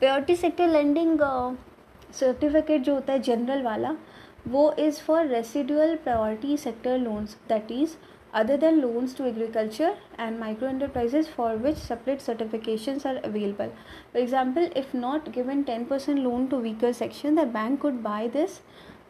प्रायोरिटी 0.00 0.36
सेक्टर 0.36 0.68
लेंडिंग 0.68 1.18
सर्टिफिकेट 2.14 2.82
जो 2.82 2.94
होता 2.94 3.12
है 3.12 3.18
जनरल 3.22 3.62
वाला, 3.62 3.94
वो 4.48 4.72
is 4.78 5.00
for 5.02 5.26
residual 5.26 5.94
priority 5.96 6.56
sector 6.56 6.98
loans 6.98 7.36
that 7.48 7.70
is 7.72 7.96
other 8.34 8.56
than 8.56 8.80
loans 8.80 9.16
to 9.16 9.24
agriculture 9.24 9.96
and 10.20 10.38
micro 10.38 10.68
enterprises 10.68 11.28
for 11.28 11.56
which 11.56 11.76
separate 11.78 12.20
certification 12.20 12.98
are 13.06 13.16
available 13.16 13.68
for 13.68 14.20
example 14.22 14.70
if 14.76 14.96
not 14.96 15.28
given 15.34 15.62
ten 15.62 15.84
percent 15.84 16.18
loan 16.18 16.46
to 16.46 16.56
weaker 16.60 16.92
section 16.92 17.36
the 17.36 17.46
bank 17.52 17.80
could 17.80 18.00
buy 18.02 18.28
this 18.28 18.58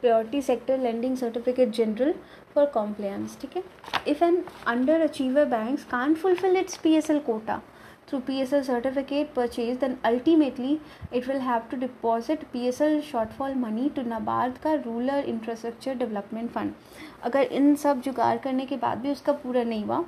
priority 0.01 0.43
sector 0.43 0.79
lending 0.79 1.17
certificate 1.17 1.71
general 1.75 2.15
for 2.55 2.67
compliance 2.75 3.39
ठीक 3.41 3.57
है? 3.57 3.63
If 4.09 4.25
and 4.25 4.43
under 4.67 5.01
achiever 5.01 5.45
bank 5.47 5.79
can 5.91 6.15
fulfil 6.15 6.57
its 6.57 6.77
P 6.77 6.95
S 6.95 7.11
L 7.11 7.19
quota 7.21 7.61
through 8.07 8.21
PSL 8.21 8.65
certificate 8.65 9.35
purchase, 9.35 9.79
then 9.79 9.99
ultimately 10.05 10.81
it 11.13 11.27
will 11.27 11.41
have 11.41 11.69
to 11.71 11.77
deposit 11.77 12.51
PSL 12.53 13.03
shortfall 13.03 13.57
money 13.57 13.89
to 13.91 14.05
NABARD 14.05 14.59
का 14.63 14.75
rural 14.87 15.25
infrastructure 15.29 15.95
development 15.95 16.51
fund 16.51 16.73
अगर 17.25 17.43
इन 17.61 17.75
सब 17.85 18.01
जुगाड़ 18.03 18.37
करने 18.39 18.67
के 18.67 18.77
बाद 18.77 18.99
भी 18.99 19.11
उसका 19.13 19.33
पूरा 19.45 19.63
नहीं 19.65 19.85
हुआ 19.85 20.05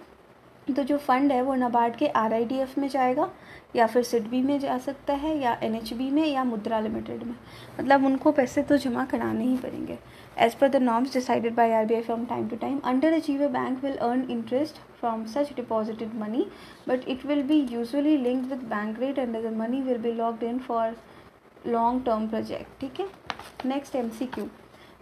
तो 0.69 0.83
जो 0.83 0.97
फंड 0.99 1.33
है 1.33 1.43
वो 1.43 1.55
नबार्ड 1.55 1.97
के 1.97 2.07
आरआईडीएफ 2.09 2.77
में 2.79 2.89
जाएगा, 2.89 3.29
या 3.77 3.87
फिर 3.87 4.03
सिडबी 4.03 4.41
में 4.43 4.59
जा 4.61 4.79
सकता 4.79 5.15
है, 5.15 5.37
या 5.39 5.57
एनएचबी 5.63 6.11
में, 6.11 6.27
या 6.27 6.45
मुद्रा 6.45 6.81
लिमिटेड 6.81 7.23
में। 7.23 7.35
मतलब 7.81 8.05
उनको 8.05 8.33
पैसे 8.33 8.63
तो 8.63 8.77
जमा 8.77 9.05
कराने 9.05 9.45
ही 9.45 9.57
पड़ेंगे। 9.57 9.99
As 10.39 10.55
per 10.55 10.69
the 10.69 10.77
norms 10.83 11.13
decided 11.13 11.55
by 11.55 11.71
R 11.73 11.85
B 11.87 11.95
I 11.95 12.03
from 12.03 12.25
time 12.25 12.49
to 12.49 12.57
time 12.57 12.79
under 12.85 13.13
achieve 13.13 13.43
a 13.43 13.49
bank 13.49 13.85
will 13.85 13.97
earn 13.97 14.27
interest 14.31 14.81
from 15.01 15.25
such 15.27 15.53
deposited 15.57 16.15
money 16.21 16.47
but 16.89 17.09
it 17.09 17.27
will 17.27 17.43
be 17.43 17.61
usually 17.73 18.17
linked 18.19 18.45
with 18.51 18.69
bank 18.69 19.01
rate 19.01 19.19
and 19.19 19.37
the 19.37 19.55
money 19.57 19.83
will 19.83 19.99
be 19.99 20.13
locked 20.13 20.43
in 20.43 20.59
for 20.59 20.97
long 21.67 22.05
term 22.05 22.29
project 22.29 22.81
ठीक 22.81 23.01
है? 23.01 23.07
Next 23.67 23.97
M 23.97 24.09
C 24.09 24.27
Q 24.27 24.49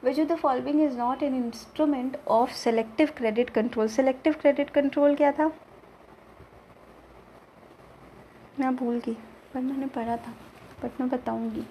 which 0.04 0.18
of 0.20 0.28
the 0.28 0.34
following 0.37 0.80
is 0.82 0.96
not 0.99 1.23
an 1.23 1.34
instrument 1.34 2.16
of 2.28 2.52
selective 2.54 3.12
credit 3.16 3.50
control 3.50 3.88
selective 3.88 4.32
credit 4.40 4.70
control 4.70 5.14
क्या 5.16 5.30
था? 5.32 5.50
मैं 8.61 8.75
भूल 8.76 8.99
गई, 9.06 9.14
पर 9.54 9.61
मैंने 9.61 9.87
पढ़ा 9.94 10.16
था 10.16 10.34
बट 10.82 11.00
मैं 11.00 11.08
बताऊँगी। 11.11 11.64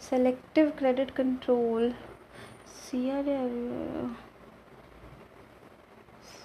Selective 0.00 0.70
credit 0.78 1.10
control 1.10 1.92
C 2.68 3.08
R 3.10 3.28
L 3.28 4.14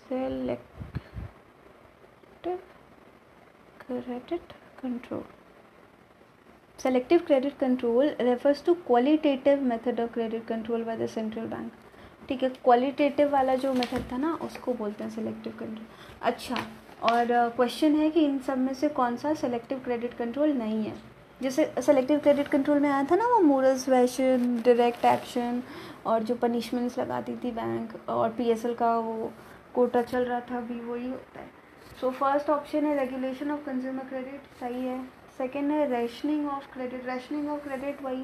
selective 0.09 0.67
credit 3.81 4.53
control 4.81 5.24
selective 6.77 7.25
credit 7.25 7.57
control 7.60 8.13
refers 8.19 8.62
to 8.62 8.75
qualitative 8.88 9.62
method 9.62 10.00
of 10.00 10.12
credit 10.12 10.46
control 10.48 10.84
by 10.84 10.96
the 10.96 11.07
central 11.17 11.48
bank. 11.53 11.72
ठीक 12.29 12.43
है 12.43 12.50
क्वालिटेटिव 12.63 13.29
वाला 13.31 13.55
जो 13.55 13.74
मेथड 13.74 14.12
था 14.12 14.17
ना 14.17 14.34
उसको 14.43 14.74
बोलते 14.74 15.03
हैं 15.03 15.12
सेलेक्टिव 15.12 15.53
कंट्रोल 15.60 15.86
अच्छा 16.22 16.55
और 17.12 17.27
क्वेश्चन 17.55 17.93
uh, 17.93 18.00
है 18.00 18.10
कि 18.12 18.25
इन 18.25 18.39
सब 18.48 18.57
में 18.57 18.74
से 18.74 18.89
कौन 18.89 19.15
सा 19.17 19.34
सेलेक्टिव 19.34 19.79
क्रेडिट 19.84 20.13
कंट्रोल 20.13 20.53
नहीं 20.53 20.84
है? 20.84 20.93
जैसे 21.41 21.72
सेलेक्टिव 21.86 22.19
क्रेडिट 22.19 22.48
कंट्रोल 22.48 22.79
में 22.79 22.89
आया 22.89 23.03
था 23.12 23.15
ना 23.15 23.27
वो 23.27 23.39
मोरल्स 23.41 23.88
वैशन 23.89 24.62
डायरेक्ट 24.65 25.05
एक्शन 25.05 25.62
और 26.05 26.24
जो 26.24 26.36
पनिशमेंट्स 26.36 26.98
लगाती 27.00 27.36
थी 27.43 27.51
बैंक 27.51 28.10
और 28.10 28.29
पीएसएल 28.38 28.74
का 28.75 28.98
वो 29.00 29.31
कोटा 29.75 30.01
चल 30.01 30.25
रहा 30.25 30.39
था 30.51 30.57
अभी 30.57 30.79
वही 30.79 31.10
होता 31.10 31.39
है. 31.39 31.50
सो 32.01 32.12
फ़र्स्ट 32.12 32.50
ऑप्शन 32.50 32.86
है 32.86 32.98
रेगुलेशन 33.00 33.51
ऑफ़ 33.51 33.65
कंज्यूमर 33.65 34.03
क्रेडिट 34.10 34.60
सही 34.60 34.86
है? 34.86 35.00
सेकेंड 35.38 35.72
है 35.72 35.89
rationing 35.91 36.48
of 36.50 36.72
credit 36.74 37.06
rationing 37.08 37.50
of 37.51 37.63
credit 37.63 38.01
वही 38.03 38.24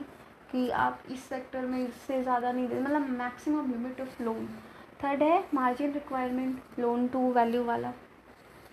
कि 0.51 0.69
आप 0.69 1.03
इस 1.11 1.23
सेक्टर 1.29 1.65
में 1.65 1.79
इससे 1.79 2.21
ज़्यादा 2.21 2.51
नहीं 2.51 2.67
दे 2.67 2.79
मतलब 2.79 3.09
maximum 3.19 3.71
limit 3.71 4.01
of 4.01 4.21
loan 4.23 4.47
third 5.03 5.23
है 5.23 5.43
margin 5.53 5.93
requirement 5.93 6.79
loan 6.79 7.07
to 7.07 7.31
value 7.33 7.63
वाला. 7.63 7.93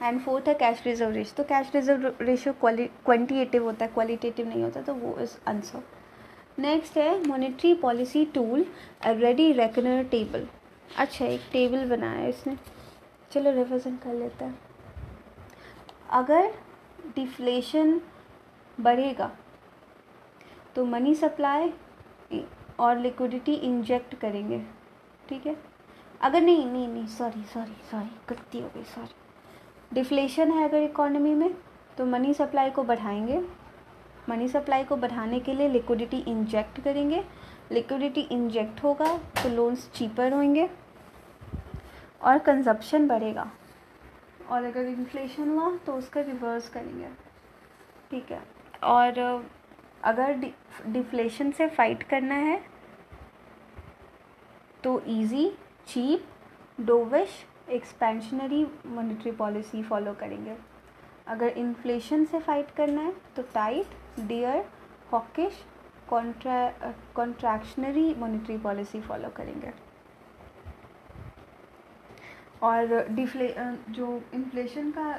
एंड 0.03 0.21
फोर्थ 0.21 0.49
है 0.49 0.55
कैश 0.55 0.83
रिज़र्व 0.87 1.13
रेशो 1.13 1.35
तो 1.37 1.45
कैश 1.45 1.71
रिज़र्व 1.75 2.13
रेशियो 2.21 2.53
क्वान्टिटेटिव 2.61 3.65
होता 3.65 3.85
है 3.85 3.91
क्वालिटेटिव 3.95 4.49
नहीं 4.49 4.63
होता 4.63 4.83
तो 4.83 4.95
वो 4.95 5.17
इस 5.23 5.39
आंसर 5.49 5.83
नेक्स्ट 6.59 6.97
है 6.99 7.27
monetary 7.27 7.75
policy 7.83 8.25
tool 8.35 8.65
ready 9.07 9.53
reckoner 9.53 10.03
table 10.11 10.47
अच्छा 10.99 11.25
एक 11.25 11.41
टेबल 11.53 11.85
बनाया 11.91 12.19
है 12.19 12.29
इसने. 12.29 12.57
चलो 13.33 13.51
रिविजन 13.53 13.97
कर 14.05 14.15
लेते 14.15 14.45
हैं. 14.45 14.59
अगर 16.11 16.51
डिफ्लेशन 17.17 18.01
बढ़ेगा। 18.83 19.31
तो 20.77 20.85
मनी 20.85 21.15
सप्लाई 21.15 21.73
और 22.81 22.99
लिक्विडिटी 22.99 23.55
इंजेक्ट 23.55 24.15
करेंगे। 24.15 24.63
ठीक 25.29 25.47
है? 25.47 25.57
अगर 26.21 26.41
नहीं 26.41 26.65
नहीं 26.67 26.87
नहीं 26.89 27.07
सॉरी 27.07 27.43
सॉरी 27.45 27.77
सॉरी 27.91 28.11
गलती 28.29 28.61
हो 28.61 28.71
गई 28.75 28.85
सॉरी 28.85 29.15
डिफ्लेशन 29.93 30.53
है 30.53 30.69
अगर 30.69 30.83
इकोनॉमी 30.83 31.35
में 31.35 31.55
तो 31.99 32.05
मनी 32.07 32.35
सप्लाई 32.35 32.71
को 32.71 32.83
बढ़ाएँगे। 32.83 33.41
मनी 34.29 34.49
सप्लाई 34.49 34.85
को 34.85 34.97
बढ़ाने 34.97 35.41
के 35.41 35.55
लिए 35.55 35.69
लिक्विडिटी 35.69 36.19
इंजेक्ट 36.29 36.81
करेंगे। 36.81 37.25
लिक्विडिटी 37.73 38.21
इंजेक्ट 38.23 38.83
होगा 38.85 39.17
तो 39.43 39.49
लोन्स 39.49 39.91
चीपर 39.95 40.33
होंगे 40.33 40.69
और 42.23 42.39
कंजप्शन 42.39 43.09
बढ़ेगा। 43.09 43.51
और 44.51 44.65
अगर 44.65 44.87
इन्फ्लेशन 44.87 45.49
हुआ 45.49 45.77
तो 45.87 45.95
उसका 45.95 46.21
रिवर्स 46.21 46.69
करेंगे। 46.69 47.09
ठीक 48.11 48.33
है? 48.33 48.43
और 48.83 49.19
अगर 50.05 50.33
डिफ्लेशन 50.87 51.51
से 51.51 51.67
फाइट 51.69 52.03
करना 52.03 52.35
है 52.35 52.61
तो 54.85 54.99
easy 55.09 55.49
cheap 55.89 56.27
dovish 56.81 57.45
expansionary 57.71 58.67
monetary 58.87 59.31
policy 59.33 59.83
follow 59.83 60.13
करेंगे। 60.21 60.57
अगर 61.27 61.49
इन्फ्लेशन 61.59 62.25
से 62.25 62.39
फाइट 62.41 62.71
करना 62.71 63.01
है 63.01 63.13
तो 63.37 63.43
tight 63.55 64.27
dear 64.29 64.65
hawkish 65.13 65.65
contra 66.09 66.93
contractionary 67.17 68.15
monetary 68.15 68.57
policy 68.59 69.01
follow 69.01 69.29
करेंगे। 69.37 69.73
और 72.63 73.07
डिफ्ले 73.11 73.55
जो 73.91 74.07
इन्फ्लेशन 74.35 74.91
का 74.91 75.11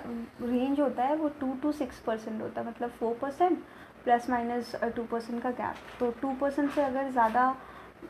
रेंज 0.41 0.79
होता 0.79 1.03
है 1.03 1.15
वो 1.15 1.29
टू 1.39 1.53
टू 1.62 1.71
सिक्स 1.71 2.00
परसेंट 2.00 2.41
होता 2.41 2.62
है 2.62 2.67
मतलब 2.67 2.89
four 3.00 3.13
percent 3.21 3.57
plus 4.03 4.29
minus 4.29 4.75
two 4.95 5.03
percent 5.03 5.41
का 5.43 5.51
गैप 5.51 5.75
तो 6.00 6.12
टू 6.21 6.33
परसेंट 6.41 6.71
से 6.71 6.81
अगर 6.83 7.10
ज़्यादा 7.12 7.55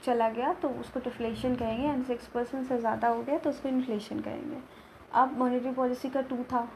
चला 0.04 0.30
गया 0.30 0.54
तो 0.62 0.70
उसको 0.82 1.00
डिफ्लेशन 1.00 1.56
कहेंगे 1.56 1.88
एंड 1.88 2.04
सिक्स 2.06 2.28
परसेंट 2.34 2.68
से 2.68 2.78
ज़्यादा 2.78 3.08
हो 3.08 3.22
गया 3.24 3.38
तो 3.38 3.50
उसको 3.50 3.70
इन्फ्लेशन 3.70 4.20
कहेंगे. 4.20 4.58
अब 5.14 5.38
मॉनेटरी 5.38 5.72
पॉलिसी 5.74 6.10
का 6.10 6.22
टू 6.22 6.38
था 6.52 6.68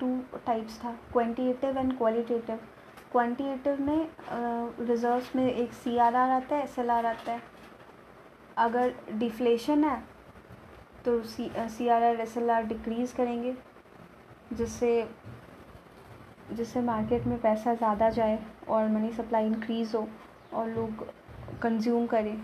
टू 0.00 0.16
टाइप्स 0.46 0.78
था 0.84 0.90
क्वान्टिटेटिव 1.12 1.78
एंड 1.78 1.96
क्वालिटेटिव 1.98 2.58
क्वान्टिटेटिव 3.12 3.80
में 3.82 4.08
रिजर्व्स 4.86 5.34
में 5.36 5.46
एक 5.46 5.72
सी 5.74 5.96
आर 5.98 6.16
आर 6.16 6.30
आता 6.30 6.56
है 6.56 6.64
एस 6.64 6.78
एल 6.78 6.90
आर 6.90 7.06
आता 7.06 7.32
है. 7.32 7.42
अगर 8.58 8.94
डिफ्लेशन 9.12 9.84
है 9.84 10.02
तो 11.04 11.22
C 11.24 11.50
C 11.58 11.88
R 11.88 12.02
R 12.02 12.20
S 12.20 12.36
L 12.36 12.50
R 12.50 12.64
decrease 12.64 13.14
करेंगे, 13.14 13.54
जिससे 14.52 15.08
जिससे 16.52 16.80
मार्केट 16.82 17.26
में 17.26 17.40
पैसा 17.40 17.74
ज़्यादा 17.74 18.08
जाए 18.10 18.38
और 18.68 18.88
मनी 18.88 19.12
सप्लाई 19.12 19.46
इंक्रीज़ 19.46 19.96
हो 19.96 20.08
और 20.54 20.68
लोग 20.68 21.06
कंज्यूम 21.62 22.06
करें। 22.06 22.36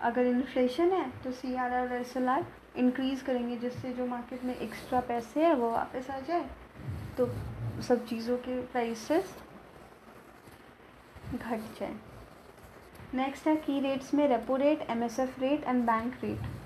अगर 0.00 0.26
इन्फ्लेशन 0.26 0.92
है 0.92 1.10
तो 1.24 1.32
C 1.32 1.54
R 1.56 1.74
R 1.74 1.92
S 1.94 2.16
L 2.16 2.28
R 2.28 2.44
increase 2.76 3.24
करेंगे, 3.24 3.56
जिससे 3.56 3.92
जो 3.92 4.06
मार्केट 4.06 4.44
में 4.44 4.54
एक्स्ट्रा 4.56 5.00
पैसे 5.08 5.44
है, 5.44 5.54
वो 5.54 5.70
वापस 5.70 6.10
आ 6.10 6.18
जाए। 6.20 6.44
तो 7.18 7.28
सब 7.82 8.04
चीज़ों 8.06 8.36
के 8.38 8.60
प्राइसेस 8.62 9.34
घट 11.34 11.78
जाए। 11.80 11.94
नेक्स्ट 13.14 13.46
है 13.46 13.56
की 13.56 13.80
रेट्स 13.80 14.12
में 14.14 14.26
repo 14.28 14.56
rate 14.56 14.86
M 14.90 15.02
S 15.04 15.18
F 15.20 15.40
rate 15.40 15.64
and 15.64 15.84
bank 15.86 16.14
rate 16.22 16.59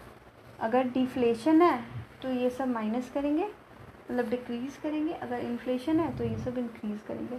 अगर 0.60 0.88
डिफ्लेशन 0.90 1.62
है 1.62 1.78
तो 2.22 2.28
ये 2.30 2.50
सब 2.50 2.68
माइनस 2.68 3.10
करेंगे 3.14 3.44
मतलब 3.44 4.28
डिक्रीज़ 4.30 4.78
करेंगे। 4.82 5.12
अगर 5.14 5.38
इन्फ्लेशन 5.40 6.00
है 6.00 6.16
तो 6.16 6.24
ये 6.24 6.36
सब 6.38 6.58
इंक्रीज़ 6.58 7.06
करेंगे। 7.08 7.38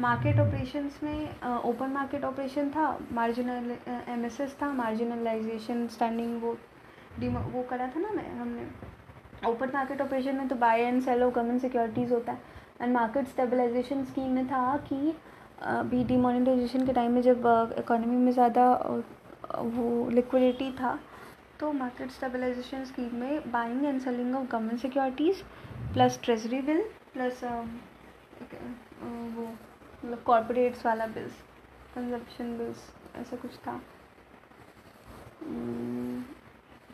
मार्केट 0.00 0.40
ऑपरेशंस 0.40 0.98
में 1.02 1.42
ओपन 1.64 1.90
मार्केट 1.90 2.24
ऑपरेशन 2.24 2.70
था 2.70 2.86
मार्जिनल 3.12 3.76
एम 4.08 4.24
एस 4.24 4.40
एस 4.40 4.56
था 4.62 4.72
मार्जिनलाइजेशन 4.72 5.86
स्टैंडिंग 5.88 6.42
वो 6.42 6.56
वो 7.52 7.62
करा 7.62 7.86
था 7.86 8.00
ना 8.00 8.10
मैं, 8.10 8.30
हमने। 8.38 8.66
ओपन 9.48 9.70
मार्केट 9.74 10.00
ऑपरेशन 10.02 10.36
में 10.36 10.48
तो 10.48 10.56
buy 10.56 10.80
and 10.80 11.02
sell 11.02 11.22
of 11.22 11.34
government 11.34 11.60
securities 11.60 12.12
होता 12.12 12.32
है। 12.32 12.38
एंड 12.80 12.92
मार्केट 12.94 13.28
स्टेबलाइजेशन 13.28 14.04
स्कीम 14.04 14.30
में 14.30 14.46
था 14.48 14.76
कि 14.88 15.14
अभी 15.62 16.02
डिमोनेटाइजेशन 16.04 16.86
के 16.86 16.92
टाइम 16.92 17.12
में 17.12 17.20
जब 17.22 17.74
इकोनॉमी 17.78 18.16
में 18.16 18.32
ज़्यादा 18.32 18.70
वो 19.54 20.08
लिक्विडिटी 20.10 20.70
था 20.72 20.98
तो 21.60 21.72
मार्केट 21.72 22.10
स्टेबलाइजेशन 22.10 22.84
स्कीम 22.84 23.14
में 23.16 23.50
buying 23.52 23.84
and 23.84 24.00
selling 24.00 24.34
of 24.36 24.46
government 24.50 24.80
securities 24.80 25.42
plus 25.94 26.18
treasury 26.24 26.60
bill 26.62 26.82
plus 27.12 27.42
वो 27.44 27.62
मतलब 30.04 30.22
कॉरपोरेट्स 30.26 30.86
वाला 30.86 31.06
बिल्स 31.06 31.32
कंजप्शन 31.94 32.56
बिल्स 32.58 32.90
ऐसा 33.16 33.36
कुछ 33.36 33.56
था। 33.66 33.80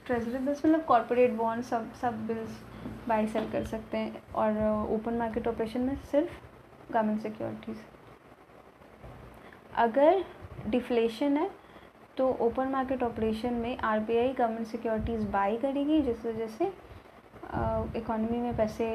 ट्रेजरी 0.07 0.39
बिल्स 0.39 0.65
मतलब 0.65 0.85
कॉरपोरेट 0.85 1.33
बॉन्ड 1.37 1.65
सब 1.65 1.93
सब 2.01 2.27
बिल्स 2.27 2.61
बाई 3.09 3.27
सेल 3.29 3.51
कर 3.53 3.65
सकते 3.67 3.99
हैं 3.99 4.23
और 4.35 4.59
ओपन 4.95 5.15
मार्केट 5.15 5.49
ऑपरेशन 5.49 5.81
में 5.81 5.97
सिर्फ़ 6.11 6.31
गवर्नमेंट 6.93 7.23
सिक्योरिटीज़ 7.23 7.79
अगर 9.79 10.25
डिफ्लेशन 10.69 11.37
है 11.37 11.51
तो 12.21 12.27
ओपन 12.41 12.69
मार्केट 12.69 13.03
ऑपरेशन 13.03 13.53
में 13.55 13.79
आरबीआई 13.79 14.33
गवर्नमेंट 14.39 14.67
सिक्योरिटीज़ 14.67 15.27
बाई 15.33 15.57
करेगी 15.59 16.01
जिस 16.03 16.25
वजह 16.27 16.47
से 16.57 16.67
इकोनॉमी 17.99 18.39
में 18.39 18.57
पैसे 18.57 18.89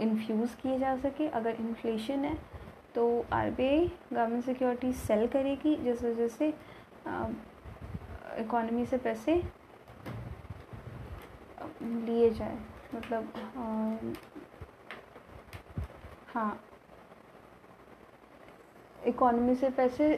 इन्फ्यूज़ 0.00 0.54
किए 0.56 0.78
जा 0.78 0.94
सके। 0.96 1.26
अगर 1.28 1.56
इन्फ्लेशन 1.60 2.24
है 2.24 2.34
तो 2.94 3.06
आरबीआई 3.32 3.90
गवर्नमेंट 4.12 4.44
सिक्योरिटीज़ 4.44 4.96
सेल 4.96 5.26
करेगी 5.28 5.74
जिस 5.76 6.02
वजह 6.04 6.28
से 6.28 6.48
इकोनॉमी 8.42 8.84
से 8.86 8.98
पैसे 8.98 9.34
लिए 11.82 12.30
जाए। 12.30 12.58
मतलब 12.94 13.32
आ, 13.56 13.62
हाँ। 16.34 16.60
इकोनॉमी 19.06 19.54
से 19.54 19.70
पैसे 19.70 20.14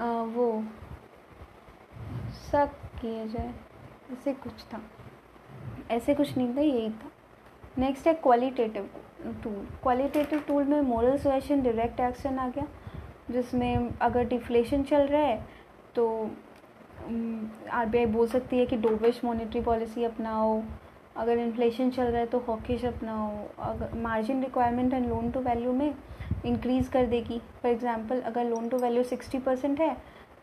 आ, 0.00 0.10
वो 0.22 0.64
सब 2.52 2.70
किया 3.00 3.26
जाए, 3.26 3.52
ऐसे 4.12 4.32
कुछ 4.34 4.62
था। 4.64 4.80
ऐसे 5.90 6.14
कुछ 6.14 6.36
नहीं 6.36 6.56
था, 6.56 6.60
यही 6.60 6.90
था। 6.90 7.10
नेक्स्ट 7.78 8.06
है 8.06 8.14
क्वालिटेटिव 8.16 8.88
टूल 9.42 9.66
क्वालिटेटिव 9.82 10.40
टूल 10.48 10.64
में 10.64 10.80
मोरल 10.82 11.16
सुएशन 11.18 11.62
डायरेक्ट 11.62 12.00
एक्शन 12.00 12.38
आ 12.38 12.48
गया, 12.48 12.66
जिसमें 13.30 13.90
अगर 13.92 14.24
डिफ्लेशन 14.26 14.82
चल 14.84 15.06
रहा 15.06 15.22
है 15.22 15.44
तो 15.94 16.30
आर 17.72 17.86
बी 17.86 17.98
आई 17.98 18.06
बोल 18.06 18.26
सकती 18.28 18.58
है 18.58 18.66
कि 18.66 18.76
डोविश 18.78 19.20
मॉनेटरी 19.24 19.60
पॉलिसी 19.62 20.04
अपनाओ। 20.04 20.62
अगर 21.16 21.38
इन्फ्लेशन 21.38 21.90
चल 21.90 22.04
रहा 22.04 22.20
है 22.20 22.26
तो 22.26 22.38
हॉकिश 22.38 22.84
अपनाओ। 22.84 23.30
अगर 23.64 23.94
margin 23.98 24.42
requirement 24.42 24.94
and 24.94 25.08
loan 25.08 25.30
to 25.30 25.40
value 25.40 25.72
में 25.72 25.94
इंक्रीज़ 26.46 26.90
कर 26.90 27.06
देगी। 27.06 27.38
फॉर 27.62 27.70
एग्ज़ाम्पल 27.70 28.20
अगर 28.22 28.44
loan 28.44 28.68
to 28.68 28.78
value 28.78 29.02
sixty 29.04 29.38
percent 29.38 29.80
है 29.80 29.96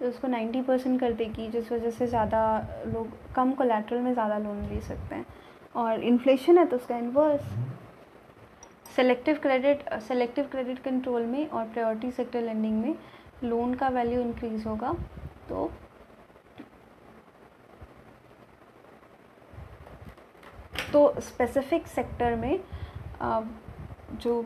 तो 0.03 0.09
उसको 0.09 0.27
नाइन्टी 0.27 0.61
परसेंट 0.61 0.99
कर 0.99 1.11
देगी, 1.13 1.47
जिस 1.49 1.71
वजह 1.71 1.89
से 1.89 2.07
ज़्यादा 2.07 2.39
लोग, 2.85 3.07
कम 3.35 3.51
कोलेट्रल 3.53 3.99
में 3.99 4.11
ज़्यादा 4.13 4.37
लोन 4.37 4.57
ले 4.69 4.79
सकते 4.81 5.15
हैं। 5.15 5.25
और 5.75 5.99
इन्फ्लेशन 6.03 6.57
है 6.57 6.65
तो 6.65 6.75
उसका 6.75 6.97
inverse 6.97 7.41
selective 8.95 9.37
credit 9.41 9.83
selective 10.01 10.47
credit 10.51 10.79
control 10.83 11.21
में 11.25 11.47
और 11.47 11.65
प्रायोरिटी 11.65 12.11
सेक्टर 12.11 12.41
लेंडिंग 12.41 12.81
में 12.81 12.95
लोन 13.43 13.73
का 13.73 13.87
वैल्यू 13.89 14.21
इंक्रीज़ 14.21 14.67
होगा 14.67 14.93
तो 15.49 15.69
तो 20.93 21.13
स्पेसिफिक 21.21 21.87
सेक्टर 21.87 22.35
में 22.35 22.59
जो 24.13 24.45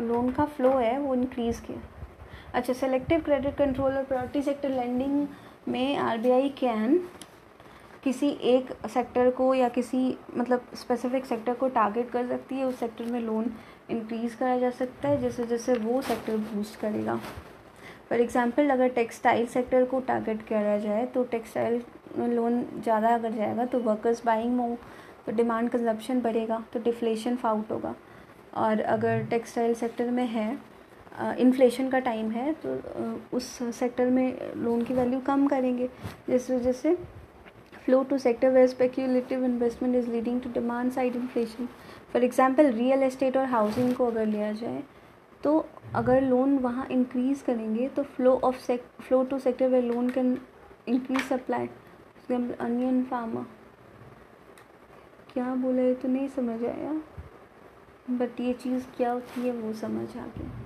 लोन 0.00 0.30
का 0.30 0.44
फ्लो 0.46 0.70
है, 0.70 0.98
वो 0.98 1.14
इंक्रीज़ 1.14 1.60
किया। 1.62 1.92
अच्छा 2.54 2.72
सेलेक्टिव 2.72 3.20
क्रेडिट 3.20 3.56
कंट्रोल 3.56 3.92
और 3.92 4.04
प्रायोरिटी 4.04 4.42
सेक्टर 4.42 4.70
लेंडिंग 4.70 5.26
में 5.68 5.96
आरबीआई 5.98 6.48
कैन 6.58 6.98
किसी 8.04 8.28
एक 8.44 8.72
सेक्टर 8.88 9.30
को 9.30 9.52
या 9.54 9.68
किसी 9.68 10.16
मतलब 10.36 10.66
स्पेसिफिक 10.74 11.24
सेक्टर 11.26 11.54
को 11.54 11.68
टारगेट 11.68 12.10
कर 12.10 12.26
सकती 12.28 12.54
है, 12.54 12.64
उस 12.64 12.78
सेक्टर 12.80 13.04
में 13.04 13.20
लोन 13.20 13.50
इंक्रीज़ 13.90 14.36
करा 14.36 14.58
जा 14.58 14.70
सकता 14.72 15.08
है, 15.08 15.20
जैसे 15.20 15.46
जैसे 15.46 15.74
वो 15.74 16.00
सेक्टर 16.02 16.36
बूस्ट 16.36 16.78
करेगा। 16.80 17.16
फॉर 18.08 18.20
एग्ज़ाम्पल 18.20 18.70
अगर 18.70 18.88
टेक्सटाइल 18.90 19.46
सेक्टर 19.46 19.84
को 19.84 20.00
टारगेट 20.02 20.42
करा 20.48 20.76
जाए 20.78 21.06
तो 21.06 21.22
टेक्सटाइल 21.24 21.82
लोन 22.30 22.64
ज़्यादा 22.74 23.14
अगर 23.14 23.32
जाएगा 23.32 23.64
तो 23.64 23.78
वर्कर्स 23.80 24.24
बाइंग 24.26 24.54
मोर 24.56 24.76
तो 25.26 25.32
डिमांड 25.32 25.70
कंजप्शन 25.70 26.20
बढ़ेगा 26.20 26.62
तो 26.72 26.80
डिफ्लेशन 26.82 27.36
फाउट 27.36 27.70
होगा। 27.72 27.94
और 28.56 28.80
अगर 28.80 29.24
टेक्सटाइल 29.30 29.74
सेक्टर 29.74 30.10
में 30.10 30.26
है 30.26 30.46
इन्फ्लेशन 31.14 31.88
का 31.88 31.98
टाइम 32.00 32.30
है 32.30 32.52
तो 32.64 32.78
उस 33.36 33.46
सेक्टर 33.74 34.10
में 34.10 34.54
लोन 34.56 34.82
की 34.84 34.94
वैल्यू 34.94 35.20
कम 35.26 35.46
करेंगे। 35.46 35.88
जिस 36.28 36.50
वजह 36.50 36.72
से 36.72 36.94
flow 37.84 38.02
to 38.02 38.18
sector 38.18 38.50
where 38.50 38.66
speculative 38.68 39.44
investment 39.44 39.94
is 39.96 40.10
leading 40.10 40.40
to 40.40 40.50
demand 40.52 40.92
side 40.92 41.16
inflation 41.16 41.68
for 42.12 42.24
example 42.24 42.70
real 42.72 43.02
estate 43.02 43.36
और 43.36 43.46
हाउसिंग 43.46 43.94
को 43.94 44.06
अगर 44.06 44.26
लिया 44.26 44.52
जाए 44.52 44.82
तो 45.44 45.64
अगर 45.94 46.22
लोन 46.22 46.58
वहाँ 46.58 46.86
इंक्रीज़ 46.90 47.44
करेंगे 47.44 47.88
तो 47.88 48.02
flow 48.02 48.34
of 48.44 48.72
flow 49.00 49.22
to 49.24 49.38
sector 49.38 49.68
where 49.68 49.80
loan 49.82 50.10
can 50.10 50.38
increase 50.88 51.20
supply 51.22 51.68
onion 52.30 53.02
farmer 53.04 53.46
क्या 55.32 55.54
बोला 55.54 55.82
है? 55.82 55.94
तो 55.94 56.08
नहीं 56.08 56.28
समझ 56.28 56.62
आया। 56.64 56.92
बट 58.10 58.40
ये 58.40 58.52
चीज़ 58.52 58.84
क्या 58.96 59.12
होती 59.12 59.40
है, 59.40 59.52
वो 59.52 59.72
समझ 59.72 60.06
आ 60.08 60.26
गया। 60.38 60.63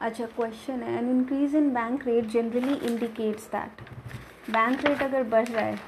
अच्छा 0.00 0.26
क्वेश्चन 0.26 0.82
है. 0.82 0.96
An 0.98 1.10
increase 1.10 1.54
in 1.56 1.68
bank 1.74 2.06
rate 2.06 2.26
generally 2.30 2.74
indicates 2.86 3.46
that 3.52 3.82
bank 4.50 4.84
rate 4.86 5.02
अगर 5.02 5.22
बढ़ 5.28 5.48
रहा 5.48 5.64
है 5.64 5.78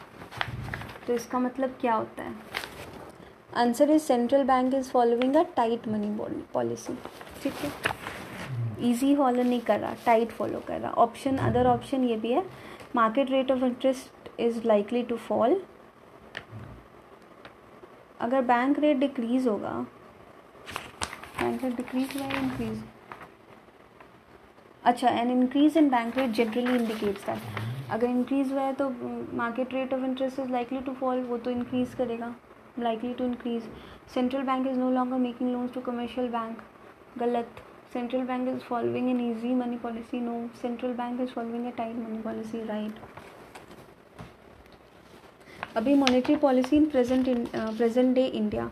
तो 1.07 1.15
इसका 1.15 1.39
मतलब 1.39 1.77
क्या 1.81 1.95
होता 1.95 2.23
है? 2.23 2.35
Answer 3.57 3.91
is 3.91 4.03
central 4.03 4.45
bank 4.45 4.75
is 4.75 4.91
following 4.91 5.37
a 5.37 5.43
tight 5.57 5.89
money 5.89 6.17
policy 6.55 6.95
ठीक 7.43 7.53
है? 7.55 7.71
इजी 8.91 9.15
फॉलो 9.17 9.43
नहीं 9.43 9.61
कर 9.61 9.81
रहा 9.81 9.95
टाइट 10.07 10.31
फॉलो 10.33 10.61
कर 10.69 10.81
रहा. 10.81 10.91
ऑप्शन 10.93 11.37
अदर 11.39 11.67
ऑप्शन 11.67 12.05
ये 12.05 12.17
भी 12.17 12.33
है. 12.33 12.45
Market 12.97 13.31
rate 13.31 13.51
of 13.51 13.65
interest 13.65 14.41
is 14.41 14.67
likely 14.67 15.03
to 15.03 15.17
fall. 15.31 15.55
अगर 18.21 18.43
बैंक 18.43 18.79
रेट 18.79 18.97
डिक्रीज 18.97 19.47
होगा 19.49 19.71
बैंक 21.41 21.65
रेट 21.65 21.77
डिक्रीज 21.77 22.17
हुआ 22.17 22.27
या 22.27 22.41
इंक्रीज 22.41 22.83
अच्छा 24.85 25.09
an 25.11 25.31
increase 25.31 25.77
in 25.77 25.89
bank 25.91 26.17
rate 26.19 26.31
generally 26.31 26.77
indicates 26.77 27.27
that 27.27 27.91
अगर 27.91 28.07
इंक्रीज 28.07 28.53
हुआ 28.53 28.63
है 28.63 28.73
तो 28.73 28.89
market 29.37 29.75
rate 29.75 29.95
of 29.95 30.05
interest 30.05 30.39
is 30.41 30.51
likely 30.51 30.81
to 30.81 30.93
fall 30.93 31.23
वो 31.25 31.39
तो 31.39 31.51
इंक्रीज 31.51 31.95
करेगा 31.95 32.35
likely 32.79 33.13
to 33.15 33.25
increase 33.25 33.69
central 34.15 34.43
bank 34.43 34.67
is 34.67 34.79
no 34.79 34.91
longer 34.91 35.19
making 35.19 35.53
loans 35.53 35.73
to 35.75 35.81
commercial 35.81 36.29
bank 36.29 36.63
गलत. 37.19 37.63
Central 37.93 38.23
bank 38.23 38.49
is 38.49 38.59
following 38.61 39.09
an 39.11 39.21
easy 39.21 39.55
money 39.55 39.77
policy 39.79 40.21
no 40.21 40.33
central 40.63 40.93
bank 40.93 41.21
is 41.21 41.31
following 41.31 41.67
a 41.67 41.71
tight 41.71 41.97
money 41.97 42.19
policy 42.23 42.63
right 42.65 42.99
अभी 45.77 45.95
monetary 45.95 46.35
policy 46.37 46.77
in 46.77 46.85
present 46.87 47.27
present 47.55 48.15
day 48.15 48.25
India 48.27 48.71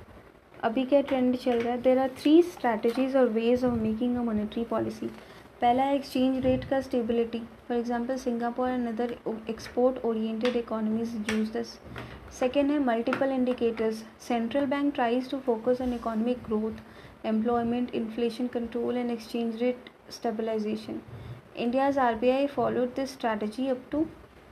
अभी 0.63 0.85
क्या 0.85 1.01
trend 1.01 1.37
चल 1.37 1.59
रहा 1.59 1.73
है? 1.73 1.81
There 1.83 1.99
are 1.99 2.11
three 2.19 2.43
strategies 2.43 3.17
और 3.17 3.27
ways 3.29 3.65
of 3.65 3.75
making 3.75 4.17
a 4.17 4.21
monetary 4.23 4.65
policy 4.65 5.07
पहला 5.61 5.85
है 5.85 5.97
exchange 5.97 6.39
rate 6.47 6.65
का 6.65 6.81
stability 6.81 7.39
for 7.69 7.77
example 7.77 8.17
Singapore 8.17 8.69
and 8.69 8.89
other 8.89 9.15
export 9.51 10.05
oriented 10.05 10.57
economies 10.57 11.15
use 11.31 11.53
this 11.53 11.77
second 12.39 12.71
है 12.71 12.79
multiple 12.85 13.33
indicators 13.33 14.03
central 14.29 14.67
bank 14.67 14.95
tries 14.95 15.31
to 15.31 15.39
focus 15.47 15.83
on 15.83 15.93
economic 15.93 16.43
growth 16.47 17.27
employment 17.27 17.95
inflation 17.95 18.47
control 18.47 18.97
and 18.97 19.11
exchange 19.11 19.63
rate 19.63 19.91
stabilisation 20.11 21.01
India's 21.57 21.99
R 21.99 22.15
B 22.15 22.31
I 22.31 22.47
followed 22.47 22.95
this 22.97 23.13
strategy 23.13 23.69
up 23.69 23.87
to 23.91 24.07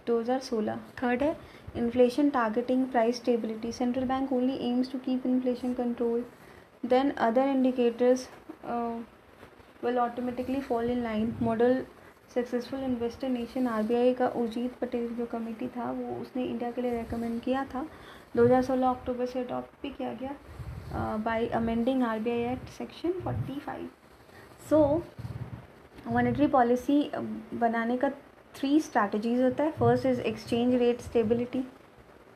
2016 0.08 0.76
third 1.02 1.22
है 1.22 1.36
inflation 1.74 2.30
targeting 2.30 2.86
price 2.88 3.16
stability 3.16 3.72
central 3.72 4.06
bank 4.06 4.30
only 4.32 4.58
aims 4.60 4.88
to 4.88 4.98
keep 4.98 5.24
inflation 5.24 5.74
controlled 5.74 6.24
then 6.84 7.14
other 7.16 7.42
indicators 7.42 8.28
uh, 8.64 8.94
will 9.82 9.98
automatically 9.98 10.60
fall 10.60 10.80
in 10.88 11.02
line 11.02 11.34
model 11.40 11.84
successful 12.34 12.82
investor 12.82 13.28
nation 13.28 13.66
RBI 13.68 14.12
का 14.14 14.26
उजीत 14.42 14.74
पटेल 14.80 15.08
जो 15.16 15.24
committee 15.32 15.66
था 15.68 15.90
वो 15.92 16.14
उसने 16.20 16.44
India 16.44 16.70
के 16.70 16.82
लिए 16.82 16.90
recommend 16.90 17.40
किया 17.42 17.64
था 17.74 17.84
2016 18.36 18.84
अक्टूबर 18.90 19.26
से 19.26 19.40
अडॉप्ट 19.40 19.82
भी 19.82 19.90
किया 19.90 20.12
गया 20.20 21.16
by 21.24 21.46
amending 21.54 22.02
RBI 22.02 22.52
act 22.52 22.68
section 22.78 23.12
45 23.26 24.70
so 24.70 24.80
monetary 26.06 26.46
policy 26.46 27.00
बनाने 27.60 27.96
का 27.96 28.10
थ्री 28.54 28.78
स्ट्रैटेजीज 28.80 29.40
होता 29.42 29.64
है. 29.64 29.70
First 29.72 30.06
is 30.06 30.20
exchange 30.20 30.74
rate 30.74 31.00
stability 31.00 31.64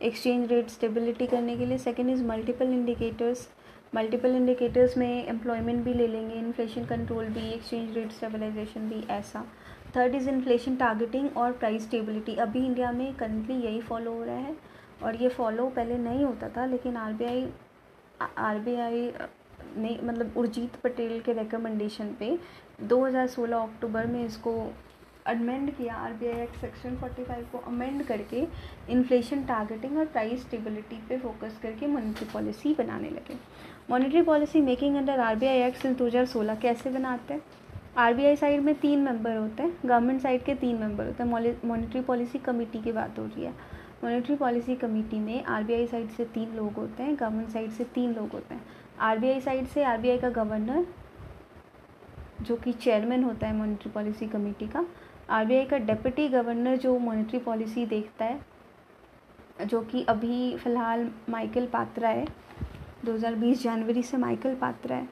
exchange 0.03 0.51
rate 0.53 0.69
stability 0.71 1.27
करने 1.27 1.57
के 1.57 1.67
लिए 1.67 1.79
second 1.79 2.11
is 2.11 2.23
multiple 2.25 2.73
indicators 2.73 3.49
multiple 3.95 4.35
indicators 4.37 4.97
में 4.99 5.27
एम्प्लॉयमेंट 5.27 5.85
भी 5.85 5.93
ले 5.95 6.07
लेंगे 6.07 6.35
इन्फ्लेशन 6.35 6.85
कंट्रोल 6.85 7.25
भी 7.27 7.49
एक्सचेंज 7.53 7.95
रेट 7.97 8.13
स्टेबलाइजेशन 8.13 8.89
भी, 8.89 9.03
ऐसा. 9.11 9.45
थर्ड 9.97 10.15
इज़ 10.15 10.29
इन्फ्लेशन 10.31 10.77
टारगेटिंग 10.77 11.37
और 11.37 11.53
प्राइस 11.53 11.83
स्टेबिलिटी 11.83 12.35
अभी 12.37 12.65
इंडिया 12.67 12.91
में 12.93 13.15
करंटली 13.15 13.55
यही 13.57 13.81
फॉलो 13.83 14.13
हो 14.13 14.25
रहा 14.25 14.37
है 14.37 14.57
और 15.03 15.17
ये 15.17 15.29
फॉलो 15.29 15.69
पहले 15.77 15.99
नहीं 15.99 16.25
होता 16.25 16.49
था, 16.49 16.67
लेकिन 16.67 16.97
R 16.97 17.13
B 17.13 17.25
I 17.25 17.47
R 18.39 18.59
B 18.59 18.75
I 18.77 19.11
ने 19.77 19.99
मतलब 20.03 20.37
उर्जीत 20.37 20.77
पटेल 20.85 21.21
के 21.21 21.33
रिकमेंडेशन 21.33 22.15
पे 22.19 22.39
2016 22.89 23.63
अक्टूबर 23.63 24.07
में 24.07 24.25
इसको 24.25 24.53
अमेंड 25.27 25.71
किया 25.77 25.95
R 25.95 26.13
B 26.13 26.27
I 26.27 26.41
act 26.43 26.57
section 26.57 26.97
forty 26.97 27.25
five 27.25 27.47
को 27.53 27.59
अमेंड 27.69 28.03
करके 28.07 28.47
इन्फ्लेशन 28.91 29.43
टारगेटिंग 29.45 29.99
और 29.99 30.07
प्राइस 30.07 30.43
स्टेबिलिटी 30.43 31.01
पे 31.09 31.19
फोकस 31.19 31.59
करके 31.63 31.87
मॉनिटरी 31.87 32.29
पॉलिसी 32.33 32.75
बनाने 32.79 33.11
लगे। 33.11 33.37
Monetary 33.91 34.23
policy 34.23 34.61
making 34.61 34.97
under 34.97 35.21
R 35.21 35.37
B 35.37 35.47
I 35.47 35.63
act 35.63 35.79
since 35.79 36.33
सोलह 36.33 36.55
कैसे 36.57 36.91
बनाते 36.91 37.35
हैं? 37.35 37.43
आर 37.97 38.15
बी 38.15 38.25
आई 38.25 38.37
साइड 38.37 38.61
में 38.61 38.75
तीन 38.75 38.99
मेंबर 38.99 39.37
होते 39.37 39.63
हैं 39.63 39.73
गवर्नमेंट 39.87 40.21
साइड 40.23 40.45
के 40.45 40.55
तीन 40.55 40.77
मेंबर 40.77 41.07
होते 41.07 41.23
हैं। 41.23 41.31
मॉनिटरी 41.65 42.01
पॉलिसी 42.01 42.39
कमेटी 42.39 42.83
की 42.83 42.93
बात 42.93 43.19
हो 43.19 43.25
रही 43.25 43.45
है। 43.45 43.53
मॉनिटरी 44.05 44.37
पॉलिसी 44.37 44.75
कमेटी 44.77 45.19
में 45.21 45.45
आर 45.45 45.63
बी 45.65 45.75
आई 45.75 45.87
साइड 45.87 46.11
से 46.11 46.25
तीन 46.25 46.55
लोग 46.57 46.73
होते 46.73 47.03
हैं 47.03 47.15
गवर्नमेंट 47.15 47.49
साइड 47.49 47.71
से 47.71 47.85
तीन 47.85 48.13
लोग 48.15 48.33
होते 48.33 48.55
हैं। 48.55 48.63
आर 49.01 49.19
बी 49.19 49.31
आई 49.31 49.41
साइड 49.41 49.67
से 49.67 49.85
आर 49.85 49.99
बी 49.99 50.11
आई 50.11 50.19
का 50.19 50.31
गवर्नर 50.33 50.87
जो 52.43 52.57
कि 52.57 52.73
चेयरमैन 52.73 53.25
होता 53.25 53.47
है 53.47 53.57
मॉनिटरी 53.57 53.91
पॉलिसी 53.91 54.27
कमेटी 54.27 54.67
का 54.67 54.85
आरबीआई 55.29 55.65
का 55.65 55.79
डेप्यूटी 55.79 56.29
गवर्नर 56.29 56.77
जो 56.77 56.99
मॉनेटरी 56.99 57.39
पॉलिसी 57.39 57.87
देखता 57.87 58.25
है, 58.25 58.41
जो 59.63 59.81
कि 59.83 60.03
अभी 60.05 60.57
फ़िलहाल 60.57 61.09
माइकल 61.31 61.67
पात्रा 61.67 62.09
है 62.09 62.27
2020 63.05 63.63
जनवरी 63.63 64.03
से 64.03 64.17
माइकल 64.17 64.55
पात्रा 64.55 64.97
है। 64.97 65.09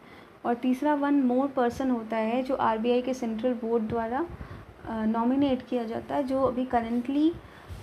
और 0.46 0.55
तीसरा 0.55 0.94
वन 0.94 1.22
मोर 1.22 1.48
पर्सन 1.48 1.90
होता 1.90 2.16
है 2.16 2.42
जो 2.42 2.55
आरबीआई 2.55 3.03
के 3.03 3.14
सेंट्रल 3.14 3.55
बोर्ड 3.55 3.88
द्वारा 3.88 4.27
नॉमिनेट 4.88 5.62
किया 5.62 5.85
जाता 5.85 6.14
है, 6.14 6.22
जो 6.22 6.42
अभी 6.42 6.64
करेंटली 6.64 7.33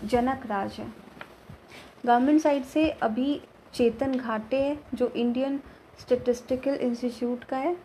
जनक 0.04 0.46
राज 0.46 0.74
है। 0.74 0.88
गवर्नमेंट 2.06 2.42
साइड 2.42 2.64
से 2.64 2.90
अभी 2.90 3.40
चेतन 3.74 4.16
घाटे 4.16 4.58
है, 4.58 4.78
जो 4.94 5.08
इंडियन 5.08 5.60
स्टेटिस्टिकल 6.00 6.74
इंस्टीट्यूट 6.74 7.44
का 7.44 7.58
है। 7.58 7.76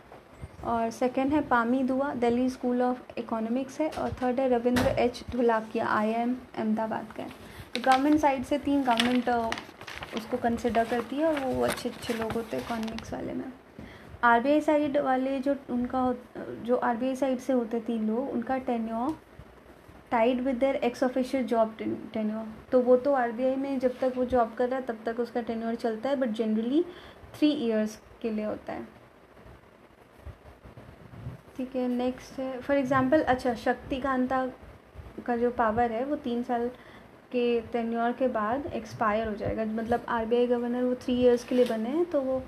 और 0.65 0.91
सेकेंड 0.91 1.33
है 1.33 1.41
पामी 1.49 1.83
दुआ, 1.83 2.13
दिल्ली 2.15 2.49
स्कूल 2.51 2.83
ऑफ़ 2.83 3.19
इकोनॉमिक्स 3.19 3.81
है 3.81 3.89
और 3.91 4.13
थर्ड 4.23 4.41
है 4.41 4.49
Ravindra 4.49 4.87
H 4.99 5.23
Dholakia 5.33 5.87
I 5.89 6.11
M 6.13 6.37
Ahmedabad 6.57 7.13
का 7.17 7.23
है। 7.23 7.29
तो 7.75 7.81
गवर्नमेंट 7.83 8.21
साइड 8.21 8.45
से 8.45 8.59
तीन 8.59 8.83
गवर्नमेंट 8.85 9.29
उसको 10.17 10.37
कंसिडर 10.37 10.85
करती 10.85 11.17
है 11.17 11.27
और 11.27 11.45
वो 11.45 11.65
अच्छे 11.65 11.89
अच्छे 11.89 12.15
लोग 12.15 12.33
होते 12.33 12.57
हैं 12.57 12.65
इकोनॉमिक्स 12.65 13.13
वाले 13.13 13.33
में। 13.33 13.45
आरबीआई 14.25 14.61
साइड 14.61 14.97
वाले 14.99 15.39
जो 15.41 15.55
उनका 15.71 16.13
जो 16.65 16.77
आरबीआई 16.77 17.17
साइड 17.17 17.39
से 17.39 17.53
होते 17.53 17.81
तीन 17.81 18.07
लोग, 18.07 18.31
उनका 18.31 18.59
tenure 18.59 19.17
tied 20.11 20.41
with 20.41 20.57
their 20.57 20.77
ex 20.77 21.03
official 21.05 21.45
job 21.47 21.77
tenure 22.15 22.47
तो 22.73 22.81
वो 22.81 22.97
तो 22.97 23.13
आरबीआई 23.15 23.57
में 23.57 23.79
जब 23.79 23.99
तक 24.01 24.13
वो 24.17 24.25
जॉब 24.27 24.55
कर 24.59 24.69
रहा 24.69 24.79
है, 24.79 24.87
तब 24.87 24.99
तक 25.07 25.21
उसका 25.21 25.41
टेन्योर 25.43 25.75
चलता 25.77 26.09
है 26.09 26.17
बट 26.17 26.33
जनरली 26.33 26.85
थ्री 27.35 27.51
ईयर्स 27.51 27.99
के 28.23 28.31
लिए 28.31 28.45
होता 28.45 28.73
है। 28.73 28.89
ठीक 31.57 31.77
है 31.77 31.87
नेक्स्ट 31.89 32.39
है 32.41 32.61
फॉर 32.61 32.77
एग्ज़ाम्पल 32.77 33.23
अच्छा 33.25 33.55
शक्तिकांता 33.57 34.47
का 35.27 35.37
जो 35.37 35.51
पावर 35.53 35.93
है, 35.93 36.05
वो 36.05 36.17
तीन 36.19 36.43
साल 36.43 36.69
के 37.33 37.61
टेन्योर 37.73 38.13
के 38.19 38.29
बाद 38.31 38.67
एक्सपायर 38.75 39.29
हो 39.29 39.35
जाएगा। 39.35 39.65
मतलब 39.65 40.05
आरबीआई 40.09 40.47
गवर्नर 40.47 40.83
वो 40.85 40.95
थ्री 41.03 41.15
इयर्स 41.21 41.45
के 41.45 41.55
लिए 41.55 41.65
बने 41.67 41.89
हैं 41.91 42.05
तो 42.11 42.21
वो 42.23 42.43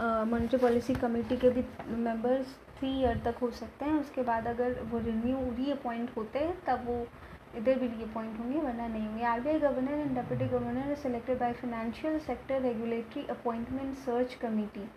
मॉनिटरी 0.00 0.58
पॉलिसी 0.60 0.94
कमेटी 0.96 1.36
के 1.36 1.50
भी 1.50 1.64
मेंबर्स 1.88 2.56
थ्री 2.78 2.88
ईयर 3.00 3.20
तक 3.24 3.38
हो 3.42 3.50
सकते 3.52 3.84
हैं। 3.84 4.00
उसके 4.00 4.22
बाद 4.22 4.46
अगर 4.46 4.80
वो 4.90 4.98
रिन्यू 4.98 5.36
री 5.56 5.70
अपॉइंट 5.72 6.10
होते 6.16 6.38
हैं, 6.38 6.54
तब 6.66 6.84
वो 6.86 7.06
इधर 7.56 7.78
भी 7.78 7.86
री 7.86 8.02
अपॉइंट 8.02 8.38
होंगे, 8.38 8.58
वरना 8.58 8.86
नहीं 8.88 9.06
होंगे। 9.06 9.24
R 9.24 9.40
B 9.40 9.50
I 9.50 9.58
governor 9.60 9.98
and 9.98 10.14
deputy 10.14 10.46
governor 10.48 10.94
selected 11.02 11.38
by 11.38 11.52
financial 11.54 12.18
sector 12.26 12.60
regulatory 12.62 13.26
appointment 13.30 13.96
search 13.98 14.34
committee 14.42 14.88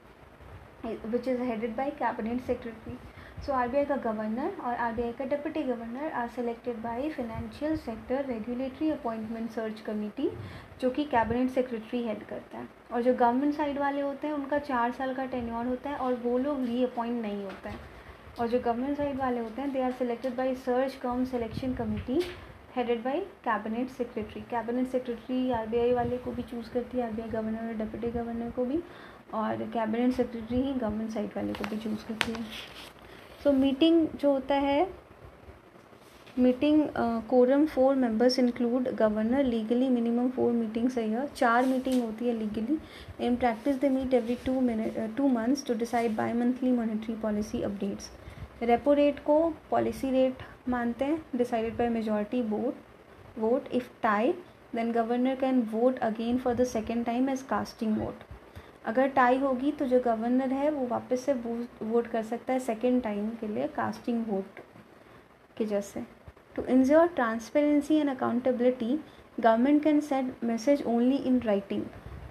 which 0.85 1.27
is 1.27 1.41
headed 1.43 1.75
by 1.75 1.89
cabinet 1.97 2.41
secretary 2.45 2.97
so 3.45 3.53
RBI 3.53 3.85
का 3.85 3.95
गवर्नर 3.97 4.57
और 4.63 4.73
आरबीआई 4.77 5.11
का 5.11 5.25
deputy 5.25 5.61
governor 5.63 6.11
are 6.13 6.27
selected 6.29 6.75
by 6.81 7.09
financial 7.09 7.75
sector 7.77 8.25
regulatory 8.25 8.89
appointment 8.91 9.49
search 9.51 9.79
committee 9.81 10.29
जो 10.81 10.89
कि 10.89 11.03
cabinet 11.05 11.49
secretary 11.49 12.01
head 12.03 12.23
करता 12.27 12.57
है। 12.57 12.67
और 12.93 13.01
जो 13.01 13.13
government 13.13 13.53
side 13.55 13.79
वाले 13.79 14.01
होते 14.01 14.27
हैं, 14.27 14.33
उनका 14.33 14.59
चार 14.59 14.91
साल 14.91 15.13
का 15.13 15.25
टेन्योर 15.25 15.65
होता 15.67 15.89
है 15.89 15.95
और 15.97 16.13
वो 16.23 16.37
लोग 16.37 16.63
री 16.65 16.83
अपॉइंट 16.83 17.21
नहीं 17.21 17.43
होता 17.43 17.69
है। 17.69 17.79
और 18.39 18.47
जो 18.47 18.59
गवर्नमेंट 18.59 18.97
साइड 18.97 19.17
वाले 19.19 19.39
होते 19.39 19.61
हैं 19.61 19.71
they 19.73 19.81
are 19.81 19.91
selected 19.91 20.35
by 20.35 20.55
search 20.57 20.95
cum 21.03 21.25
selection 21.25 21.73
committee 21.73 22.21
headed 22.75 23.03
by 23.03 23.19
cabinet 23.45 23.89
secretary 23.89 24.41
cabinet 24.51 24.87
secretary 24.87 25.51
RBI 25.51 25.93
वाले 25.93 26.17
को 26.17 26.31
भी 26.31 26.41
चूज़ 26.43 26.69
करती 26.73 26.97
है 26.97 27.05
आरबीआई 27.05 27.29
गवर्नर 27.29 27.67
और 27.67 27.73
डिप्टी 27.77 28.11
गवर्नर 28.11 28.51
को 28.51 28.65
भी। 28.65 28.81
और 29.33 29.69
कैबिनेट 29.73 30.13
सेक्रेटरी 30.13 30.61
ही 30.61 30.73
गवर्नमेंट 30.73 31.11
साइड 31.11 31.37
वाले 31.37 31.53
को 31.53 31.69
भी 31.69 31.77
चूज़ 31.79 32.07
करती 32.07 32.31
है। 32.31 32.45
सो 33.43 33.49
so, 33.49 33.55
मीटिंग 33.55 34.07
जो 34.21 34.31
होता 34.31 34.55
है 34.55 34.81
meeting 36.39 36.83
quorum 37.29 37.65
four 37.65 37.95
members 37.95 38.37
include 38.39 38.87
governor 38.95 39.43
legally 39.43 39.87
minimum 39.89 40.29
four 40.29 40.51
meetings 40.51 40.97
है 40.97 41.25
चार 41.27 41.65
मीटिंग 41.65 42.01
होती 42.03 42.27
है 42.27 42.33
legally 42.33 42.77
in 43.25 43.35
practice 43.35 43.75
they 43.75 43.89
meet 43.89 44.13
every 44.13 44.35
two 44.45 44.59
minute 44.61 44.99
two 45.17 45.27
months 45.27 45.65
to 45.67 45.73
decide 45.73 46.15
bimonthly 46.33 46.71
monetary 46.71 47.15
policy 47.21 47.61
updates 47.61 48.11
repo 48.63 48.93
rate 48.93 49.19
को 49.23 49.37
policy 49.71 50.11
rate 50.11 50.43
मानते 50.69 51.05
हैं 51.05 51.21
decided 51.35 51.77
by 51.77 51.89
majority 51.89 52.41
vote 52.49 53.39
vote 53.39 53.71
if 53.73 53.89
tie 54.03 54.31
then 54.75 54.91
governor 54.91 55.35
can 55.35 55.61
vote 55.71 55.99
again 56.03 56.37
for 56.37 56.55
the 56.55 56.63
second 56.67 57.05
time 57.05 57.29
as 57.29 57.41
casting 57.41 57.97
vote 57.97 58.30
अगर 58.85 59.07
tie 59.07 59.37
होगी 59.37 59.71
तो 59.71 59.85
जो 59.85 59.99
governor 59.99 60.53
है 60.53 60.69
वो 60.71 60.85
वापस 60.87 61.25
से 61.25 61.33
वो 61.33 61.57
वोट 61.83 62.07
कर 62.07 62.23
सकता 62.23 62.53
है 62.53 62.59
सेकेंड 62.59 63.01
टाइम 63.03 63.29
के 63.41 63.47
लिए 63.47 63.67
कास्टिंग 63.75 64.25
वोट 64.27 64.59
के 65.57 65.65
जैसे। 65.65 66.03
To 66.55 66.63
ensure 66.65 67.07
transparency 67.07 67.95
and 67.95 68.09
accountability 68.09 68.99
government 69.39 69.83
can 69.83 69.99
send 70.01 70.33
message 70.43 70.83
only 70.87 71.15
in 71.17 71.39
writing 71.41 71.83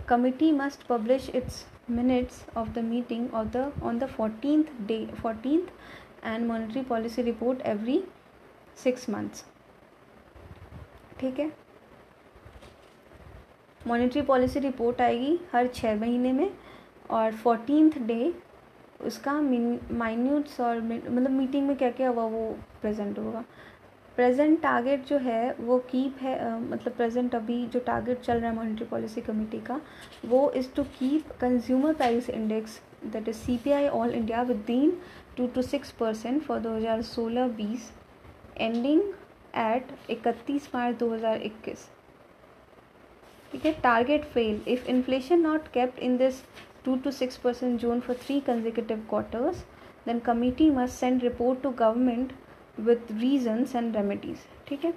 committee 0.08 0.50
must 0.52 0.86
publish 0.86 1.30
its 1.34 1.64
minutes 1.90 2.44
of 2.56 2.68
the 2.70 2.78
meeting 2.84 3.34
of 3.34 3.48
the 3.48 3.72
on 3.82 3.98
the 3.98 4.06
fourteen 4.08 4.64
day 4.86 5.04
fourteen 5.22 5.66
and 6.24 6.46
monetary 6.46 6.82
policy 6.84 7.22
report 7.22 7.60
every 7.66 8.02
six 8.82 9.08
months 9.10 9.44
ठीक 11.20 11.38
है? 11.38 11.50
Monetary 13.86 14.22
policy 14.22 14.60
report 14.60 15.00
आएगी 15.00 15.38
हर 15.52 15.66
छः 15.74 15.98
महीने 16.00 16.32
में 16.32 16.50
और 17.10 17.32
fourteenth 17.34 17.98
day 18.06 18.32
उसका 19.06 19.40
माइन्यूट्स 19.40 20.60
और 20.60 20.80
मतलब 20.80 21.30
मीटिंग 21.30 21.66
में 21.68 21.76
क्या 21.76 21.90
क्या 21.90 22.08
हुआ 22.08 22.24
वो 22.24 22.46
प्रेजेंट 22.82 23.18
होगा। 23.18 23.44
प्रेजेंट 24.16 24.60
टारगेट 24.62 25.06
जो 25.06 25.18
है 25.18 25.54
वो 25.60 25.78
कीप 25.90 26.16
है 26.22 26.38
आ, 26.40 26.58
मतलब 26.58 26.92
प्रेजेंट 26.92 27.34
अभी 27.34 27.64
जो 27.66 27.80
टारगेट 27.80 28.20
चल 28.20 28.38
रहा 28.38 28.50
है 28.50 28.56
मॉनिटरी 28.56 28.86
पॉलिसी 28.86 29.20
कमेटी 29.20 29.60
का 29.60 29.80
वो 30.26 30.50
is 30.56 30.68
to 30.76 30.82
keep 30.98 31.30
consumer 31.40 31.94
price 31.94 32.28
index 32.30 32.80
that 33.06 33.28
is 33.28 33.36
C 33.36 33.56
P 33.64 33.72
I 33.72 33.88
all 33.88 34.10
India 34.10 34.42
with 34.42 34.64
two 35.36 35.46
two 35.46 35.62
six 35.62 35.90
percent 35.90 36.42
for 36.42 36.58
दो 36.58 36.74
हज़ार 36.76 37.02
सोलह 37.02 37.48
बीस 37.56 37.90
एंडिंग 38.56 39.02
एट 39.58 39.92
इकतीस 40.10 40.68
मार्च 40.74 40.96
दो 40.98 41.12
हज़ार 41.14 41.42
इक्कीस। 41.42 41.88
ठीक 43.52 43.64
है 43.66 43.72
target 43.82 44.24
fail 44.34 44.60
if 44.68 44.88
inflation 44.90 45.40
not 45.42 45.68
kept 45.74 45.98
in 45.98 46.16
this 46.16 46.42
two 46.84 46.96
two 47.04 47.10
six 47.10 47.36
percent 47.36 47.80
zone 47.80 48.00
for 48.00 48.16
three 48.16 48.38
consecutive 48.46 49.04
quarters 49.10 49.64
then 50.06 50.18
committee 50.26 50.70
must 50.70 50.94
send 50.94 51.22
report 51.22 51.62
to 51.62 51.70
government 51.78 52.32
with 52.80 53.12
reasons 53.20 53.74
and 53.76 53.96
remedies 53.96 54.46
ठीक 54.68 54.84
है 54.84 54.94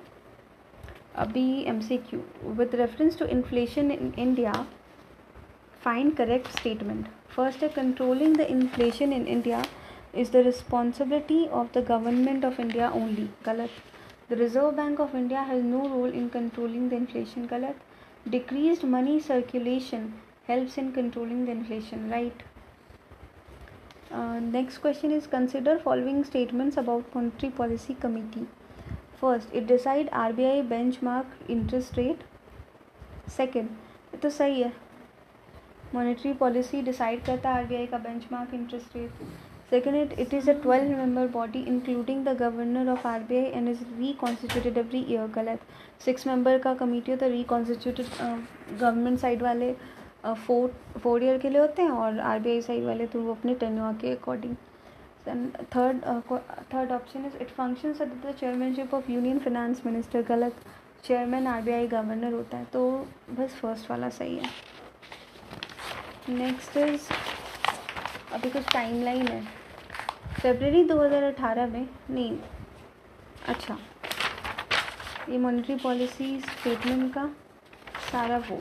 अभी 1.26 1.46
M 1.68 1.80
C 1.82 1.98
Q 2.10 2.20
with 2.58 2.76
reference 2.76 3.20
to 3.20 3.26
inflation 3.28 3.92
in 3.92 4.14
India 4.18 4.54
find 5.84 6.16
correct 6.16 6.48
statement 6.58 7.08
first 7.36 7.64
है 7.64 7.70
controlling 7.70 8.36
the 8.38 8.42
inflation 8.52 9.14
in 9.14 9.28
India 9.28 9.64
is 10.14 10.30
the 10.30 10.44
responsibility 10.44 11.48
of 11.50 11.72
the 11.74 11.82
government 11.82 12.44
of 12.44 12.60
India 12.60 12.92
only. 12.94 13.30
Galat. 13.44 13.70
The 14.30 14.36
Reserve 14.36 14.76
Bank 14.76 15.00
of 15.00 15.16
India 15.16 15.42
has 15.44 15.64
no 15.64 15.88
role 15.90 16.12
in 16.12 16.30
controlling 16.30 16.90
the 16.90 16.96
inflation. 16.96 17.48
Galat. 17.48 17.76
Decreased 18.29 18.85
money 18.85 19.21
circulation 19.21 20.15
helps 20.47 20.79
in 20.79 20.93
controlling 20.93 21.45
the 21.47 21.53
inflation. 21.53 22.11
Right. 22.11 22.43
Uh, 24.11 24.41
next 24.41 24.79
question 24.79 25.11
is 25.11 25.27
consider 25.27 25.79
following 25.79 26.25
statements 26.25 26.77
about 26.77 27.15
monetary 27.15 27.53
policy 27.53 27.95
committee. 27.95 28.47
First, 29.21 29.49
it 29.53 29.67
decide 29.67 30.11
RBI 30.11 30.69
benchmark 30.69 31.27
interest 31.49 31.97
rate. 31.97 32.21
Second, 33.27 33.69
तो 34.23 34.31
सही 34.31 34.63
है 34.63 34.73
monetary 35.95 36.33
policy 36.33 36.81
decide 36.83 37.25
करता 37.25 37.51
है 37.51 37.57
RBI 37.57 37.87
का 37.87 37.99
benchmark 37.99 38.55
interest 38.55 38.97
rate 38.97 39.11
Second, 39.74 39.96
it, 39.96 40.12
it 40.20 40.32
is 40.32 40.48
a 40.48 40.54
12 40.54 40.92
member 40.92 41.28
body 41.28 41.64
including 41.66 42.24
the 42.24 42.36
governor 42.36 42.92
of 42.92 43.00
RBI 43.02 43.58
and 43.58 43.68
is 43.68 43.80
reconstituted 43.98 44.78
every 44.78 45.00
year. 45.04 45.24
गलत 45.36 45.60
six 46.06 46.28
member 46.28 46.58
का 46.60 46.74
committee 46.74 47.12
होता 47.12 47.26
है 47.26 47.32
रिकॉन्स्टिट्यूटेड 47.32 48.06
गवर्नमेंट 48.80 49.20
साइड 49.20 49.42
वाले 49.44 49.72
फोर 50.26 50.74
फोर 51.04 51.24
ईयर 51.24 51.38
के 51.38 51.50
लिए 51.50 51.62
होते 51.62 51.82
हैं 51.82 51.92
और 51.92 52.20
आरबीआई 52.34 52.62
साइड 52.62 52.84
वाले 52.86 53.08
तो 53.08 53.22
वो 53.22 53.34
अपने 53.34 53.56
टेन्योर 53.64 53.94
के 54.02 54.12
according 54.16 54.56
third 55.76 56.04
third 56.74 56.92
option 56.92 57.26
is 57.26 57.38
it 57.38 57.50
functions 57.52 58.02
at 58.02 58.14
the 58.26 58.36
chairmanship 58.40 58.94
of 58.94 59.12
union 59.12 59.40
finance 59.40 59.82
minister 59.86 60.24
गलत 60.30 60.62
चेयरमैन 61.06 61.48
आरबीआई 61.48 61.88
गवर्नर 61.88 62.34
होता 62.34 62.58
है 62.58 62.66
तो 62.74 62.86
बस 63.32 63.56
फ़र्स्ट 63.56 63.92
वाला 63.92 64.10
सही 64.20 64.38
है 64.38 64.52
नेक्स्ट 66.38 66.78
इज़ 66.78 67.12
अभी 68.34 68.50
कुछ 68.50 68.72
टाइमलाइन 68.74 69.28
है 69.28 69.63
फेबररी 70.44 70.84
2018 70.84 71.70
में, 71.72 71.88
नहीं 72.10 72.38
अच्छा 73.48 73.78
ये 75.30 75.38
मॉनेटरी 75.38 75.76
पॉलिसी 75.76 76.40
स्टेटमेंट 76.40 77.14
का 77.14 77.26
सारा 78.12 78.38
वो 78.50 78.60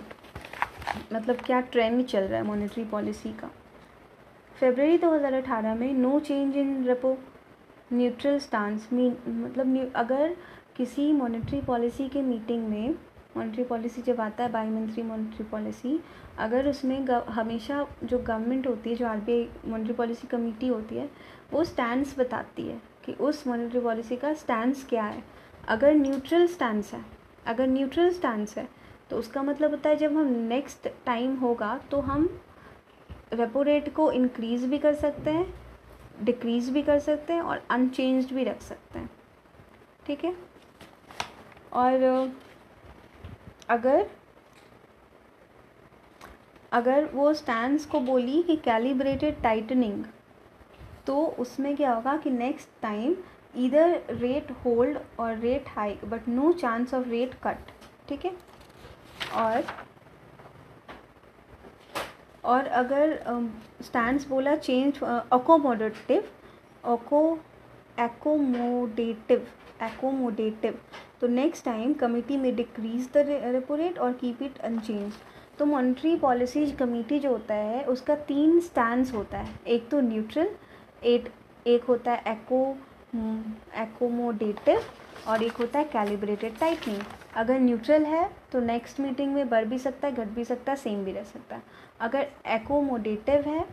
मतलब 1.13 1.41
क्या 1.47 1.61
ट्रेंड 1.73 2.05
चल 2.07 2.21
रहा 2.21 2.41
है 2.41 2.47
मॉनेटरी 2.47 2.85
पॉलिसी 2.85 3.33
का? 3.33 3.51
फेबररी 4.61 4.99
2018 4.99 5.77
में 5.77 5.93
no 5.93 6.19
change 6.21 6.57
in 6.57 6.85
repo 6.85 7.17
neutral 7.93 8.39
stance 8.39 8.89
mean 8.93 9.17
मतलब 9.29 9.93
अगर 9.97 10.37
किसी 10.77 11.13
मॉनेटरी 11.13 11.61
पॉलिसी 11.61 12.09
के 12.09 12.23
मीटिंग 12.23 12.69
में 12.69 12.95
मॉनेटरी 13.37 13.65
पॉलिसी 13.65 14.03
जब 14.03 14.21
आता 14.21 14.45
है 14.45 14.51
बाई 14.53 14.69
मंथली 14.71 15.03
मॉनेटरी 15.03 15.45
पॉलिसी 15.45 15.99
अगर 16.39 16.67
उसमें 16.69 16.99
हमेशा 17.29 17.87
जो 18.05 18.19
गवर्नमेंट 18.19 18.67
होती 18.67 18.91
है, 18.91 18.97
जो 18.97 19.07
R 19.07 19.21
B 19.21 19.33
I 19.33 19.49
monetary 19.67 19.95
policy 19.95 20.27
committee 20.27 20.69
होती 20.69 20.97
है 20.97 21.09
वो 21.53 21.65
स्टैंड्स 21.65 22.19
बताती 22.19 22.63
है 22.63 22.81
कि 23.05 23.13
उस 23.21 23.47
मॉनेटरी 23.47 23.81
पॉलिसी 23.81 24.17
का 24.17 24.33
स्टैंड्स 24.35 24.85
क्या 24.85 25.05
है। 25.05 25.23
अगर 25.69 25.95
न्यूट्रल 25.95 26.47
स्टैंड्स 26.47 26.93
है, 26.95 27.05
अगर 27.47 27.67
न्यूट्रल 27.67 28.11
स्टैंड्स 28.11 28.57
है 28.59 28.69
तो 29.11 29.17
उसका 29.17 29.43
मतलब 29.43 29.71
होता 29.71 29.89
है 29.89 29.97
जब 29.97 30.17
हम 30.17 30.27
नेक्स्ट 30.49 30.89
टाइम 31.07 31.37
होगा 31.37 31.77
तो 31.91 32.01
हम 32.01 32.29
रेपो 33.33 33.63
रेट 33.63 33.93
को 33.95 34.11
इंक्रीज़ 34.13 34.67
भी 34.67 34.79
कर 34.79 34.95
सकते 34.95 35.31
हैं 35.31 35.55
डिक्रीज़ 36.23 36.71
भी 36.71 36.83
कर 36.83 36.99
सकते 36.99 37.33
हैं 37.33 37.41
और 37.41 37.63
अनचेंज्ड 37.71 38.35
भी 38.35 38.45
रख 38.45 38.63
सकते 38.63 38.99
हैं। 38.99 39.11
ठीक 40.07 40.25
है? 40.25 40.35
और, 41.73 42.33
अगर 43.69 44.07
अगर 46.73 47.05
वो 47.05 47.33
स्टैंड 47.35 47.81
को 47.83 48.01
बोली 48.01 48.43
कि 48.43 48.57
कैलिब्रेटेड 48.57 49.43
टाइटनिंग 49.43 50.05
तो 51.07 51.25
उसमें 51.39 51.75
क्या 51.77 51.93
होगा 51.93 52.17
कि 52.17 52.31
नेक्स्ट 52.31 52.69
टाइम 52.83 53.15
इधर 53.65 54.03
रेट 54.11 54.51
होल्ड 54.65 54.99
और 55.21 55.37
rate 55.39 55.69
high 55.69 55.99
but 56.05 56.29
no 56.29 56.53
chance 56.53 56.95
of 56.95 57.09
rate 57.09 57.35
cut 57.45 57.71
ठीक 58.09 58.25
है? 58.25 58.33
और 59.35 59.65
और 62.45 62.67
अगर 62.67 63.19
स्टैंड 63.83 64.21
uh, 64.21 64.27
बोला 64.29 64.55
चेंज 64.57 65.03
अकोमोडेटिव 65.03 66.25
ओको 66.85 67.39
एकोमोडेटिव 68.01 69.47
एकोमोडेटिव 69.83 70.79
तो 71.21 71.27
नेक्स्ट 71.29 71.65
टाइम 71.65 71.93
कमिटी 71.95 72.37
में 72.37 72.55
डिक्रीज 72.57 73.09
द 73.15 73.25
रेपो 73.53 73.75
रेट 73.75 73.99
और 73.99 74.13
कीप 74.13 74.43
इट 74.43 74.59
अनचेंज 74.59 75.13
तो 75.59 75.67
मॉनिटरी 75.67 76.15
पॉलिसी 76.17 76.67
कमेटी 76.73 77.19
जो 77.19 77.31
होता 77.31 77.55
है 77.55 77.85
उसका 77.85 78.15
तीन 78.29 78.61
स्टैंड 78.61 79.07
होता 79.15 79.39
है. 79.39 79.55
एक 79.67 79.89
तो 79.89 80.01
न्यूट्रल 80.01 80.49
एक 81.05 81.29
एक 81.67 81.85
होता 81.85 82.13
है 82.13 82.33
एको 82.33 82.65
एकोमोडेटिव 83.83 84.83
और 85.29 85.43
एक 85.43 85.53
होता 85.53 85.79
है 85.79 85.85
कैलिब्रेटेड 85.85 86.59
टाइटनिंग 86.59 87.03
अगर 87.37 87.59
न्यूट्रल 87.61 88.05
है 88.05 88.29
तो 88.53 88.61
नेक्स्ट 88.61 89.01
मीटिंग 89.01 89.35
में 89.35 89.49
बढ़ 89.49 89.65
भी 89.65 89.79
सकता 89.79 90.09
है, 90.09 90.15
घट 90.15 90.29
भी 90.29 90.45
सकता 90.45 90.73
है 90.73 90.77
सेम 90.79 91.05
भी 91.05 91.13
रह 91.13 91.23
सकता 91.25 91.57
है. 91.57 91.63
अगर 92.01 92.27
एकोमोडेटिव 92.47 93.49
है 93.49 93.65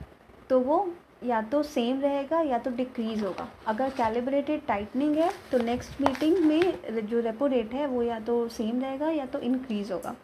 तो 0.50 0.60
वो 0.60 0.88
या 1.26 1.42
तो 1.42 1.62
सेम 1.63 2.00
रहेगा 2.02 2.39
या 2.42 2.58
तो 2.58 2.72
डिक्रीज़ 2.72 3.24
होगा. 3.26 3.48
अगर 3.68 3.89
कैलिब्रेटेड 3.92 4.65
टाइटनिंग 4.68 5.15
है 5.15 5.32
तो 5.52 5.58
नेक्स्ट 5.58 6.02
मीटिंग 6.02 6.38
में 6.39 7.06
जो 7.08 7.20
रेपो 7.20 7.48
रेट 7.48 7.74
है, 7.74 7.86
वो 7.88 8.04
या 8.04 8.20
तो 8.20 8.48
सेम 8.50 8.82
रहेगा 8.82 9.10
या 9.10 9.26
तो 9.26 9.39
इंक्रीज़ 9.39 9.92
होगा. 9.94 10.15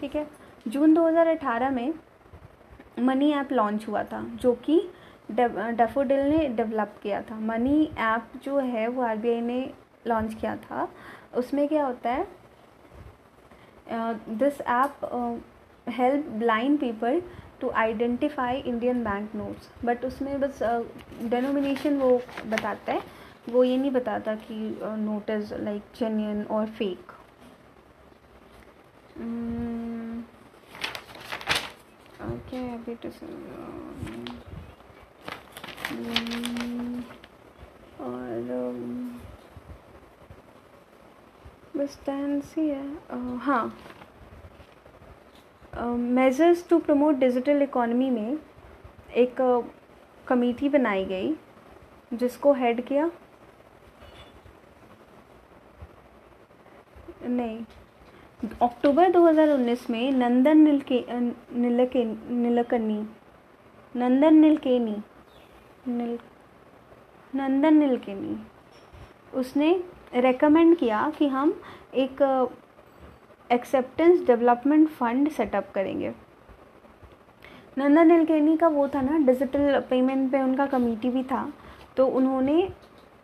ठीक 0.00 0.14
है? 0.16 0.26
जून 0.68 0.94
2018 0.94 1.70
में 1.70 1.92
मनी 2.98 3.32
ऐप 3.32 3.52
लॉन्च 3.52 3.88
हुआ 3.88 4.02
था, 4.02 4.22
जो 4.34 4.52
कि 4.64 4.82
डेफोडिल 5.30 6.20
ने 6.28 6.46
डेवलप 6.48 6.94
किया 7.02 7.20
था। 7.22 7.38
मनी 7.40 7.90
ऐप 7.98 8.30
जो 8.44 8.58
है 8.58 8.86
वो 8.88 9.02
आरबीआई 9.02 9.40
ने 9.40 9.60
लॉन्च 10.06 10.34
किया 10.34 10.56
था। 10.56 10.88
उसमें 11.36 11.66
क्या 11.68 11.84
होता 11.86 12.10
है 12.10 12.26
this 14.38 14.60
app 14.60 14.92
help 15.88 16.26
blind 16.38 16.78
people 16.80 17.22
to 17.60 17.70
identify 17.76 18.56
Indian 18.58 19.02
bank 19.04 19.34
notes 19.34 19.70
but 19.84 20.04
उसमें 20.04 20.40
बस 20.40 20.58
डेनोमिनेशन 20.62 21.96
uh, 21.96 22.02
वो 22.02 22.20
बताता 22.46 22.92
है। 22.92 23.02
वो 23.48 23.64
ये 23.64 23.76
नहीं 23.76 23.90
बताता 23.90 24.34
कि 24.36 24.54
नोट 24.82 25.30
इज़ 25.30 25.54
लाइक 25.54 25.82
जेन्यन 25.98 26.42
और 26.50 26.66
फेक 26.68 27.12
ओके 32.22 32.58
अभी 32.74 32.94
तो 32.94 33.08
और 38.00 38.72
बस 41.76 41.98
टेंसी 42.06 42.68
है 42.68 42.84
uh, 43.08 43.38
हाँ। 43.40 43.76
Measures 45.96 46.68
to 46.68 46.78
promote 46.78 47.14
digital 47.14 47.62
economy 47.62 48.10
में 48.10 48.38
एक 49.16 49.36
कमेटी 50.26 50.68
बनाई 50.68 51.04
गई 51.04 51.34
जिसको 52.12 52.52
हेड 52.52 52.84
किया। 52.86 53.10
नहीं 57.24 57.64
अक्टूबर 58.62 59.10
2019 59.12 59.90
में 59.90 60.10
नंदन 60.12 60.58
नीलके 60.58 61.04
नीलके 61.10 62.04
नीलकनी 62.34 63.02
नंदन 63.94 64.34
नीलकेनी 64.34 64.96
नील, 65.88 66.16
नंदन 67.34 67.74
नीलकेनी 67.74 68.36
उसने 69.38 69.72
रेकमेंड 70.14 70.76
किया 70.76 71.10
कि 71.18 71.28
हम 71.28 71.52
एक 71.94 72.22
एक्सेप्टेंस 73.50 74.26
डेवलपमेंट 74.26 74.88
फंड 74.88 75.30
सेटअप 75.30 75.70
करेंगे। 75.74 76.12
नंदन 77.78 78.08
नीलकेनी 78.08 78.56
का 78.56 78.68
वो 78.68 78.86
था 78.88 79.00
ना 79.00 79.18
डिजिटल 79.26 79.80
पेमेंट 79.90 80.30
पे 80.32 80.42
उनका 80.42 80.66
कमेटी 80.66 81.10
भी 81.10 81.22
था। 81.22 81.52
तो 81.96 82.06
उन्होंने 82.08 82.68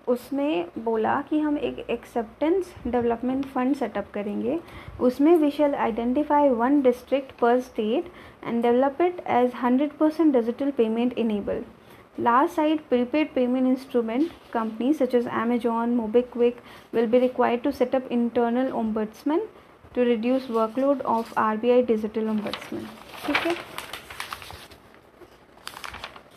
उसमें 0.09 0.67
बोला 0.79 1.21
कि 1.31 1.39
हम 1.41 1.59
एक 1.59 1.79
एक्सेप्टेंस 1.91 2.75
डेवलपमेंट 2.87 3.47
फंड 3.47 3.77
सेटअप 3.77 4.11
करेंगे। 4.15 4.59
उसमें 5.01 5.37
we 5.37 5.51
shall 5.51 5.75
identify 5.75 6.49
one 6.51 6.81
district 6.83 7.39
per 7.39 7.61
state 7.61 8.13
and 8.45 8.63
develop 8.63 9.01
it 9.03 9.23
as 9.29 9.53
hundred 9.63 9.93
percent 9.99 10.33
digital 10.33 10.71
payment 10.71 11.19
enable 11.19 11.65
Last 12.19 12.55
side, 12.55 12.89
prepaid 12.89 13.35
payment 13.35 13.67
instrument 13.67 14.33
companies 14.51 14.99
such 14.99 15.13
as 15.13 15.27
Amazon, 15.27 15.97
MobiKwik 15.97 16.57
will 16.93 17.07
be 17.07 17.19
required 17.19 17.63
to 17.65 17.73
set 17.73 17.95
up 17.95 18.11
internal 18.11 18.73
ombudsman 18.73 19.47
to 19.95 20.01
reduce 20.03 20.47
workload 20.47 21.03
of 21.03 21.35
RBI 21.35 21.87
digital 21.87 22.25
ombudsman. 22.25 22.87
ठीक 23.27 23.37
है 23.37 23.55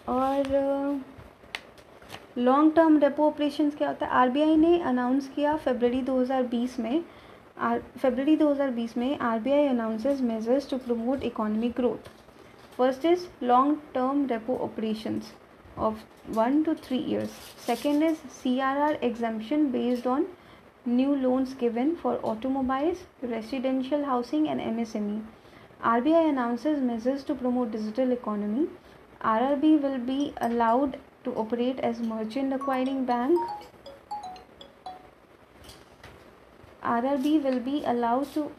और 0.10 1.02
long 2.38 2.74
term 2.76 2.98
repo 3.00 3.28
operations 3.28 3.76
क्या 3.76 3.88
होता 3.88 4.06
है 4.06 4.12
RBI 4.20 4.56
ने 4.58 4.80
announce 4.89 5.28
किया 5.36 5.56
फरवरी 5.65 6.02
2020 6.04 6.80
में 6.80 7.04
फरवरी 8.02 8.38
2020 8.38 8.98
में 8.98 9.18
RBI 9.20 9.68
announces 9.68 10.22
measures 10.22 10.70
to 10.70 10.78
promote 10.88 11.24
economic 11.24 11.76
growth 11.78 12.10
first 12.78 13.06
is 13.06 13.28
long 13.44 13.78
term 13.94 14.26
repo 14.32 14.58
operations 14.63 15.34
of 15.80 16.04
1 16.28 16.63
to 16.65 16.76
3 16.76 16.98
years. 16.98 17.30
Second 17.58 18.04
is 18.04 18.20
CRR 18.42 19.02
exemption 19.02 19.72
based 19.72 20.06
on 20.06 20.28
new 20.86 21.15
loans 21.15 21.54
given 21.54 21.96
for 21.96 22.20
automobiles, 22.24 23.04
residential 23.22 24.06
housing 24.06 24.48
and 24.50 24.60
MSME. 24.60 25.22
RBI 25.84 26.30
announces 26.30 26.82
measures 26.82 27.24
to 27.24 27.36
promote 27.36 27.72
digital 27.72 28.12
economy. 28.12 28.68
RRB 29.22 29.82
will 29.82 29.98
be 29.98 30.34
allowed 30.42 30.98
to 31.24 31.34
operate 31.36 31.80
as 31.80 32.00
merchant 32.00 32.54
acquiring 32.54 33.06
bank. 33.06 33.38
RRB 36.84 37.44
will 37.44 37.60
be 37.60 37.84
allowed 37.86 38.34
to 38.34 38.52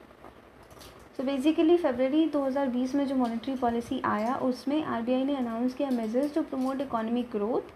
तो 1.20 1.24
basically 1.26 1.76
फरवरी 1.76 2.28
2020 2.30 2.94
में 2.94 3.06
जो 3.06 3.14
monetary 3.14 3.54
policy 3.56 4.00
आया, 4.04 4.35
उसमें 4.37 4.85
RBI 4.85 5.24
ने 5.24 5.35
announce 5.37 5.74
किया 5.74 5.88
measures 5.90 6.33
to 6.35 6.42
promote 6.42 6.80
economic 6.80 7.28
growth 7.33 7.72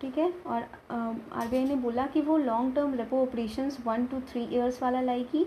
ठीक 0.00 0.18
है? 0.18 0.28
और 0.46 0.62
आर 0.90 1.14
आरबीआई 1.32 1.64
ने 1.64 1.74
बोला 1.76 2.06
कि 2.06 2.20
वो 2.20 2.36
long 2.36 2.74
term 2.74 2.94
repo 2.94 3.20
operation 3.22 3.70
one 3.86 4.04
two 4.06 4.20
three 4.30 4.42
years 4.44 4.82
वाला 4.82 5.00
लाएगी। 5.00 5.44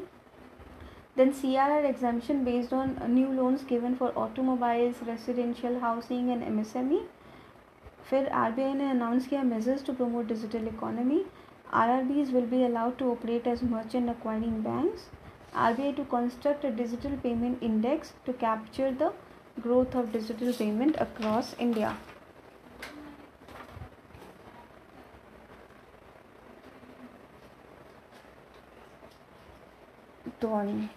Then 1.17 1.31
C 1.31 1.55
R 1.55 1.71
R 1.71 1.85
exemption 1.85 2.43
based 2.45 2.73
on 2.73 2.95
new 3.05 3.31
loans 3.31 3.65
given 3.69 3.95
for 3.95 4.13
automobiles 4.17 5.03
residential 5.07 5.77
housing 5.81 6.29
and 6.29 6.43
M 6.43 6.59
S 6.59 6.75
M 6.75 6.91
E 6.93 6.99
फिर 8.09 8.27
आर 8.27 8.51
बी 8.51 8.63
आई 8.63 8.73
ने 8.73 8.89
announce 8.89 9.27
किया 9.27 9.43
measures 9.43 9.85
to 9.85 9.93
promote 9.93 10.27
digital 10.27 10.67
economy 10.67 11.23
R 11.73 11.89
R 11.89 12.03
Bs 12.03 12.33
will 12.33 12.49
be 12.49 12.63
allowed 12.63 12.97
to 12.97 13.11
operate 13.11 13.47
as 13.47 13.63
merchant 13.71 14.09
acquiring 14.09 14.57
banks 14.63 15.09
RBI 15.55 15.95
to 15.95 16.03
construct 16.05 16.65
a 16.65 16.71
digital 16.71 17.15
payment 17.23 17.63
index 17.63 18.13
to 18.25 18.33
capture 18.33 18.91
the 18.91 19.13
growth 19.61 19.95
of 19.95 20.11
digital 20.11 20.51
payment 20.51 20.97
across 20.99 21.55
India. 21.57 21.95
Drawing. 30.41 30.89